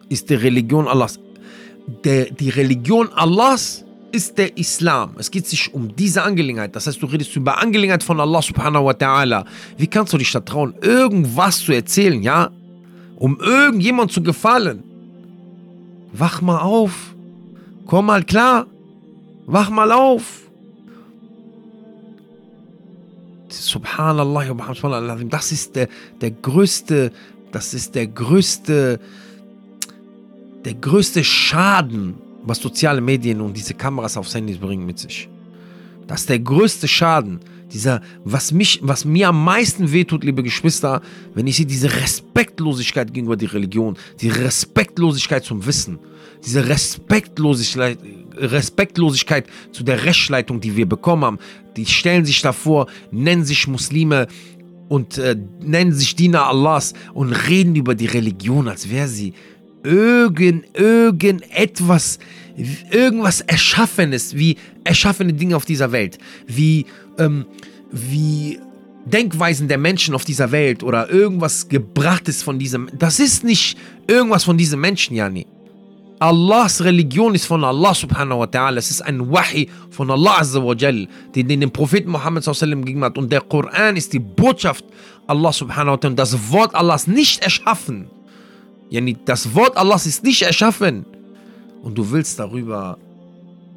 Ist 0.08 0.30
die 0.30 0.34
Religion 0.34 0.88
Allahs. 0.88 1.18
Der, 2.04 2.30
die 2.30 2.50
Religion 2.50 3.08
Allahs 3.12 3.84
ist 4.12 4.38
der 4.38 4.56
Islam. 4.56 5.14
Es 5.18 5.30
geht 5.30 5.46
sich 5.46 5.72
um 5.72 5.94
diese 5.94 6.22
Angelegenheit. 6.22 6.74
Das 6.74 6.86
heißt, 6.86 7.00
du 7.00 7.06
redest 7.06 7.36
über 7.36 7.58
Angelegenheit 7.58 8.02
von 8.02 8.20
Allah 8.20 8.42
subhanahu 8.42 8.86
wa 8.86 8.92
ta'ala. 8.92 9.44
Wie 9.76 9.86
kannst 9.86 10.12
du 10.12 10.18
dich 10.18 10.32
da 10.32 10.40
trauen, 10.40 10.74
irgendwas 10.80 11.60
zu 11.60 11.72
erzählen, 11.72 12.22
ja? 12.22 12.50
Um 13.16 13.38
irgendjemand 13.38 14.12
zu 14.12 14.22
gefallen. 14.22 14.82
Wach 16.12 16.40
mal 16.40 16.58
auf. 16.58 17.14
Komm 17.86 18.06
mal 18.06 18.24
klar. 18.24 18.66
Wach 19.46 19.70
mal 19.70 19.90
auf. 19.92 20.40
Subhanallah, 23.48 25.16
das 25.24 25.52
ist 25.52 25.74
der, 25.74 25.88
der 26.20 26.30
größte, 26.30 27.12
das 27.50 27.74
ist 27.74 27.94
der 27.94 28.06
größte, 28.06 29.00
der 30.64 30.74
größte 30.74 31.24
Schaden, 31.24 32.14
was 32.44 32.58
soziale 32.58 33.00
Medien 33.00 33.40
und 33.40 33.56
diese 33.56 33.74
Kameras 33.74 34.16
aufs 34.16 34.34
Handy 34.34 34.54
bringen 34.54 34.86
mit 34.86 34.98
sich. 34.98 35.28
Das 36.06 36.20
ist 36.20 36.28
der 36.28 36.38
größte 36.38 36.86
Schaden. 36.88 37.40
Dieser, 37.72 38.00
was 38.24 38.52
mich, 38.52 38.80
was 38.83 39.04
mir 39.04 39.28
am 39.28 39.44
meisten 39.44 39.92
wehtut, 39.92 40.24
liebe 40.24 40.42
Geschwister, 40.42 41.00
wenn 41.35 41.46
ich 41.46 41.56
sehe 41.56 41.66
diese 41.66 41.92
Respektlosigkeit 41.92 43.12
gegenüber 43.12 43.37
der 43.37 43.52
Religion, 43.52 43.96
die 44.20 44.28
Respektlosigkeit 44.28 45.44
zum 45.44 45.64
Wissen, 45.66 45.98
diese 46.44 46.68
Respektlosigkeit, 46.68 47.98
Respektlosigkeit 48.37 49.46
zu 49.72 49.85
der 49.85 50.04
Rechtsleitung, 50.04 50.61
die 50.61 50.76
wir 50.76 50.88
bekommen 50.88 51.24
haben. 51.24 51.38
Die 51.76 51.87
stellen 51.87 52.24
sich 52.24 52.40
davor, 52.42 52.87
nennen 53.11 53.44
sich 53.44 53.66
Muslime 53.66 54.26
und 54.88 55.18
äh, 55.18 55.37
nennen 55.61 55.92
sich 55.92 56.16
Diener 56.16 56.48
Allahs 56.48 56.94
und 57.14 57.33
reden 57.33 57.76
über 57.76 57.94
die 57.94 58.06
Religion, 58.06 58.68
als 58.68 58.90
wäre 58.90 59.09
sie 59.09 59.35
irgend, 59.83 60.64
irgendetwas, 60.76 62.18
irgendwas 62.90 63.40
Erschaffenes, 63.42 64.37
wie 64.37 64.56
erschaffene 64.85 65.33
Dinge 65.33 65.56
auf 65.56 65.64
dieser 65.64 65.92
Welt, 65.92 66.18
wie, 66.46 66.87
ähm, 67.20 67.46
wie 67.92 68.59
Denkweisen 69.04 69.68
der 69.68 69.78
Menschen 69.78 70.14
auf 70.14 70.24
dieser 70.24 70.52
Welt 70.52 70.83
oder 70.83 71.11
irgendwas 71.11 71.68
Gebrachtes 71.68 72.42
von 72.42 72.59
diesem. 72.59 72.90
Das 72.98 73.18
ist 73.18 73.44
nicht 73.44 73.76
irgendwas 74.06 74.44
von 74.44 74.56
diesem 74.56 74.80
Menschen, 74.80 75.16
Jani. 75.16 75.46
Allahs 76.18 76.85
Religion 76.85 77.35
ist 77.35 77.46
von 77.46 77.64
Allah 77.64 77.94
subhanahu 77.94 78.40
wa 78.40 78.44
ta'ala. 78.44 78.76
Es 78.76 78.90
ist 78.90 79.00
ein 79.00 79.30
Wahi 79.33 79.70
von 79.90 80.11
Allah 80.11 80.40
azza 80.40 80.62
wa 80.62 80.74
jal, 80.74 81.09
den 81.35 81.48
den 81.48 81.70
Propheten 81.70 82.11
Muhammad 82.11 82.44
sallallahu 82.44 82.83
gegeben 82.83 83.04
hat. 83.04 83.16
Und 83.16 83.33
der 83.33 83.40
Koran 83.40 83.96
ist 83.96 84.12
die 84.12 84.18
Botschaft 84.18 84.85
Allah 85.26 85.52
subhanahu 85.52 85.92
wa 85.92 85.96
ta'ala. 85.96 86.14
Das 86.14 86.52
Wort 86.52 86.74
Allahs 86.74 87.06
nicht 87.06 87.42
erschaffen. 87.42 88.11
Yani 88.90 89.16
das 89.24 89.54
Wort 89.54 89.78
Allahs 89.78 90.04
ist 90.06 90.22
nicht 90.22 90.42
erschaffen. 90.42 91.06
Und 91.83 91.96
du 91.96 92.11
willst 92.11 92.38
darüber 92.38 92.98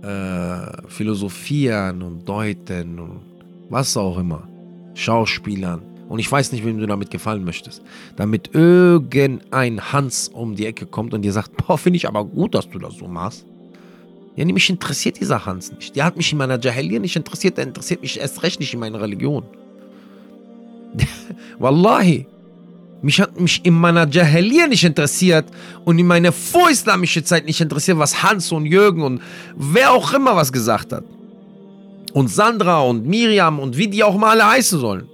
äh, 0.01 0.89
philosophieren 0.89 2.01
und 2.01 2.27
deuten 2.27 2.99
und 2.99 3.32
was 3.73 3.97
auch 3.97 4.17
immer. 4.17 4.47
Schauspielern. 4.93 5.81
Und 6.07 6.19
ich 6.19 6.31
weiß 6.31 6.51
nicht, 6.51 6.63
wem 6.63 6.77
du 6.77 6.85
damit 6.85 7.09
gefallen 7.09 7.43
möchtest. 7.43 7.81
Damit 8.15 8.51
irgendein 8.53 9.91
Hans 9.91 10.27
um 10.27 10.55
die 10.55 10.67
Ecke 10.67 10.85
kommt 10.85 11.13
und 11.13 11.23
dir 11.23 11.31
sagt, 11.33 11.57
boah, 11.57 11.77
finde 11.77 11.97
ich 11.97 12.07
aber 12.07 12.23
gut, 12.23 12.53
dass 12.53 12.69
du 12.69 12.77
das 12.77 12.95
so 12.95 13.07
machst. 13.07 13.45
Ja, 14.35 14.45
mich 14.45 14.69
interessiert 14.69 15.19
dieser 15.19 15.45
Hans 15.45 15.71
nicht. 15.71 15.95
Der 15.95 16.05
hat 16.05 16.17
mich 16.17 16.31
in 16.31 16.37
meiner 16.37 16.59
Jahiliya 16.59 16.99
nicht 16.99 17.15
interessiert, 17.15 17.57
der 17.57 17.65
interessiert 17.65 18.01
mich 18.01 18.19
erst 18.19 18.43
recht 18.43 18.59
nicht 18.59 18.73
in 18.73 18.79
meiner 18.79 19.01
Religion. 19.01 19.43
Wallahi. 21.59 22.27
Mich 23.01 23.19
hat 23.19 23.39
mich 23.39 23.65
in 23.65 23.73
meiner 23.73 24.07
Jahiliya 24.07 24.67
nicht 24.67 24.83
interessiert 24.83 25.45
und 25.83 25.99
in 25.99 26.07
meiner 26.07 26.31
vorislamische 26.31 27.23
Zeit 27.23 27.45
nicht 27.45 27.59
interessiert, 27.59 27.97
was 27.97 28.23
Hans 28.23 28.51
und 28.51 28.65
Jürgen 28.65 29.03
und 29.03 29.21
wer 29.55 29.91
auch 29.91 30.13
immer 30.13 30.35
was 30.35 30.51
gesagt 30.51 30.93
hat. 30.93 31.03
Und 32.13 32.29
Sandra 32.29 32.81
und 32.81 33.05
Miriam 33.07 33.59
und 33.59 33.75
wie 33.77 33.87
die 33.87 34.03
auch 34.03 34.15
mal 34.15 34.31
alle 34.31 34.51
heißen 34.51 34.79
sollen. 34.79 35.09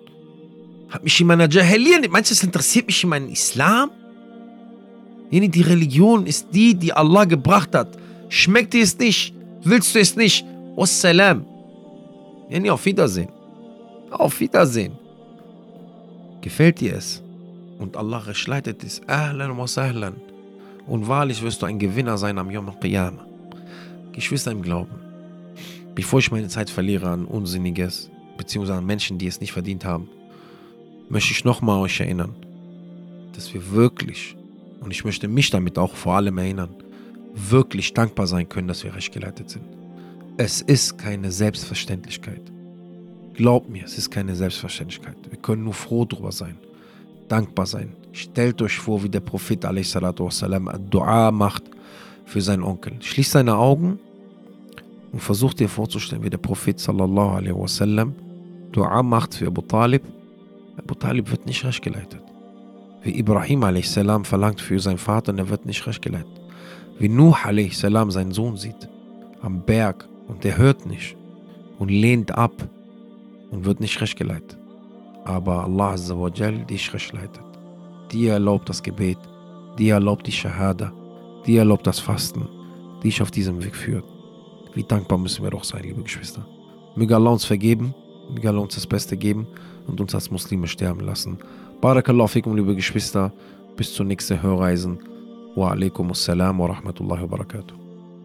Hat 0.90 1.04
mich 1.04 1.20
in 1.22 1.28
meiner 1.28 1.50
Jahiliya, 1.50 2.00
meinst 2.10 2.32
du, 2.32 2.34
es 2.34 2.44
interessiert 2.44 2.88
mich 2.88 3.04
in 3.04 3.10
meinem 3.10 3.30
Islam? 3.30 3.92
Die 5.32 5.62
Religion 5.62 6.26
ist 6.26 6.48
die, 6.52 6.74
die 6.74 6.92
Allah 6.92 7.26
gebracht 7.26 7.74
hat. 7.76 7.98
Schmeckt 8.30 8.74
dir 8.74 8.84
es 8.84 8.98
nicht? 8.98 9.34
Willst 9.64 9.94
du 9.94 10.00
es 10.00 10.16
nicht? 10.16 10.46
Wassalam. 10.76 11.46
Yani 12.50 12.70
auf 12.70 12.84
Wiedersehen. 12.86 13.30
Auf 14.10 14.40
Wiedersehen. 14.40 14.94
Gefällt 16.42 16.80
dir 16.80 16.96
es? 16.96 17.22
Und 17.78 17.96
Allah 17.96 18.24
leitet 18.48 18.84
es. 18.84 19.02
Ahlan 19.08 19.58
wa 19.58 19.68
sahlan. 19.68 20.16
Und 20.88 21.08
wahrlich 21.08 21.42
wirst 21.44 21.62
du 21.62 21.68
ein 21.68 21.78
Gewinner 21.78 22.18
sein 22.18 22.38
am 22.40 22.50
Yom 22.50 22.70
al-Qiyamah. 22.70 23.26
Geschwister 24.12 24.52
im 24.52 24.62
Glauben. 24.62 25.09
Bevor 26.00 26.20
ich 26.20 26.32
meine 26.32 26.48
Zeit 26.48 26.70
verliere 26.70 27.10
an 27.10 27.26
Unsinniges, 27.26 28.10
beziehungsweise 28.38 28.78
an 28.78 28.86
Menschen, 28.86 29.18
die 29.18 29.28
es 29.28 29.42
nicht 29.42 29.52
verdient 29.52 29.84
haben, 29.84 30.08
möchte 31.10 31.34
ich 31.34 31.44
nochmal 31.44 31.82
euch 31.82 32.00
erinnern, 32.00 32.38
dass 33.34 33.54
wir 33.54 33.72
wirklich, 33.72 34.38
und 34.80 34.92
ich 34.92 35.04
möchte 35.04 35.28
mich 35.28 35.50
damit 35.50 35.78
auch 35.78 35.94
vor 35.96 36.16
allem 36.16 36.38
erinnern, 36.38 36.70
wirklich 37.34 37.94
dankbar 37.94 38.28
sein 38.28 38.48
können, 38.48 38.70
dass 38.70 38.86
wir 38.86 38.96
recht 38.96 39.12
geleitet 39.12 39.50
sind. 39.50 39.66
Es 40.38 40.62
ist 40.62 40.98
keine 40.98 41.34
Selbstverständlichkeit. 41.34 42.44
Glaubt 43.34 43.70
mir, 43.70 43.84
es 43.84 43.98
ist 43.98 44.10
keine 44.10 44.38
Selbstverständlichkeit. 44.38 45.18
Wir 45.30 45.38
können 45.38 45.66
nur 45.66 45.74
froh 45.74 46.06
darüber 46.06 46.32
sein, 46.32 46.58
dankbar 47.28 47.66
sein. 47.66 47.94
Stellt 48.14 48.62
euch 48.62 48.78
vor, 48.78 49.04
wie 49.04 49.10
der 49.10 49.20
Prophet 49.20 49.66
ein 49.66 49.84
Dua 50.90 51.32
macht 51.32 51.64
für 52.24 52.40
seinen 52.40 52.64
Onkel. 52.64 52.94
Schließt 53.02 53.32
seine 53.32 53.58
Augen 53.58 54.00
und 55.12 55.22
versucht 55.22 55.60
dir 55.60 55.70
vorzustellen, 55.70 56.24
wie 56.24 56.30
der 56.30 56.38
Prophet 56.38 56.80
sallallahu 56.80 57.38
alaihi 57.38 57.56
wasallam 57.56 58.14
Dua 58.72 59.02
macht 59.02 59.36
für 59.36 59.48
Abu 59.48 59.62
Talib 59.62 60.04
Abu 60.80 60.94
Talib 60.96 61.30
wird 61.30 61.46
nicht 61.46 61.66
recht 61.66 61.82
geleitet. 61.82 62.24
Wie 63.04 63.18
Ibrahim 63.20 63.64
a.s. 63.64 63.94
verlangt 64.24 64.62
für 64.62 64.80
seinen 64.80 64.98
Vater 64.98 65.32
und 65.34 65.40
er 65.40 65.50
wird 65.50 65.66
nicht 65.66 65.86
recht 65.86 66.02
geleitet. 66.02 66.42
Wie 66.98 67.10
Nuh 67.10 67.34
a.s. 67.34 67.80
seinen 67.80 68.32
Sohn 68.32 68.56
sieht 68.56 68.90
am 69.42 69.64
Berg 69.66 70.08
und 70.28 70.46
er 70.46 70.58
hört 70.58 70.86
nicht 70.86 71.18
und 71.80 71.90
lehnt 71.90 72.38
ab 72.38 72.54
und 73.52 73.66
wird 73.66 73.80
nicht 73.80 74.00
recht 74.02 74.18
geleitet. 74.18 74.58
Aber 75.26 75.64
Allah 75.66 75.92
Azza 75.92 76.16
dich 76.40 76.94
recht 76.94 77.14
leitet. 77.14 77.44
Die 78.12 78.28
erlaubt 78.28 78.70
das 78.70 78.82
Gebet, 78.82 79.18
die 79.78 79.90
erlaubt 79.90 80.28
die 80.28 80.32
Shahada, 80.32 80.92
die 81.46 81.58
erlaubt 81.58 81.88
das 81.88 82.00
Fasten, 82.00 82.48
dich 83.04 83.22
auf 83.22 83.32
diesem 83.32 83.64
Weg 83.64 83.76
führt. 83.76 84.06
Wie 84.80 84.84
dankbar 84.84 85.18
müssen 85.18 85.44
wir 85.44 85.52
doch 85.52 85.66
sein, 85.66 85.84
liebe 85.84 86.02
Geschwister. 86.02 86.48
Möge 86.96 87.14
Allah 87.14 87.32
uns 87.32 87.44
vergeben, 87.44 87.94
möge 88.34 88.48
Allah 88.48 88.62
uns 88.62 88.76
das 88.76 88.88
Beste 88.88 89.18
geben 89.18 89.46
und 89.88 90.00
uns 90.00 90.16
als 90.16 90.32
Muslime 90.32 90.70
sterben 90.70 91.02
lassen. 91.02 91.38
Barakallahu 91.82 92.30
fikum, 92.30 92.56
liebe 92.56 92.74
Geschwister. 92.78 93.34
Bis 93.76 93.94
zur 93.94 94.06
nächsten 94.06 94.42
Hörreisen. 94.42 95.00
Wa 95.54 95.72
alaikum 95.72 96.12
assalam 96.12 96.60
wa 96.60 96.68
rahmatullahi 96.68 97.24
wa 97.24 97.28
barakatuh. 97.28 97.79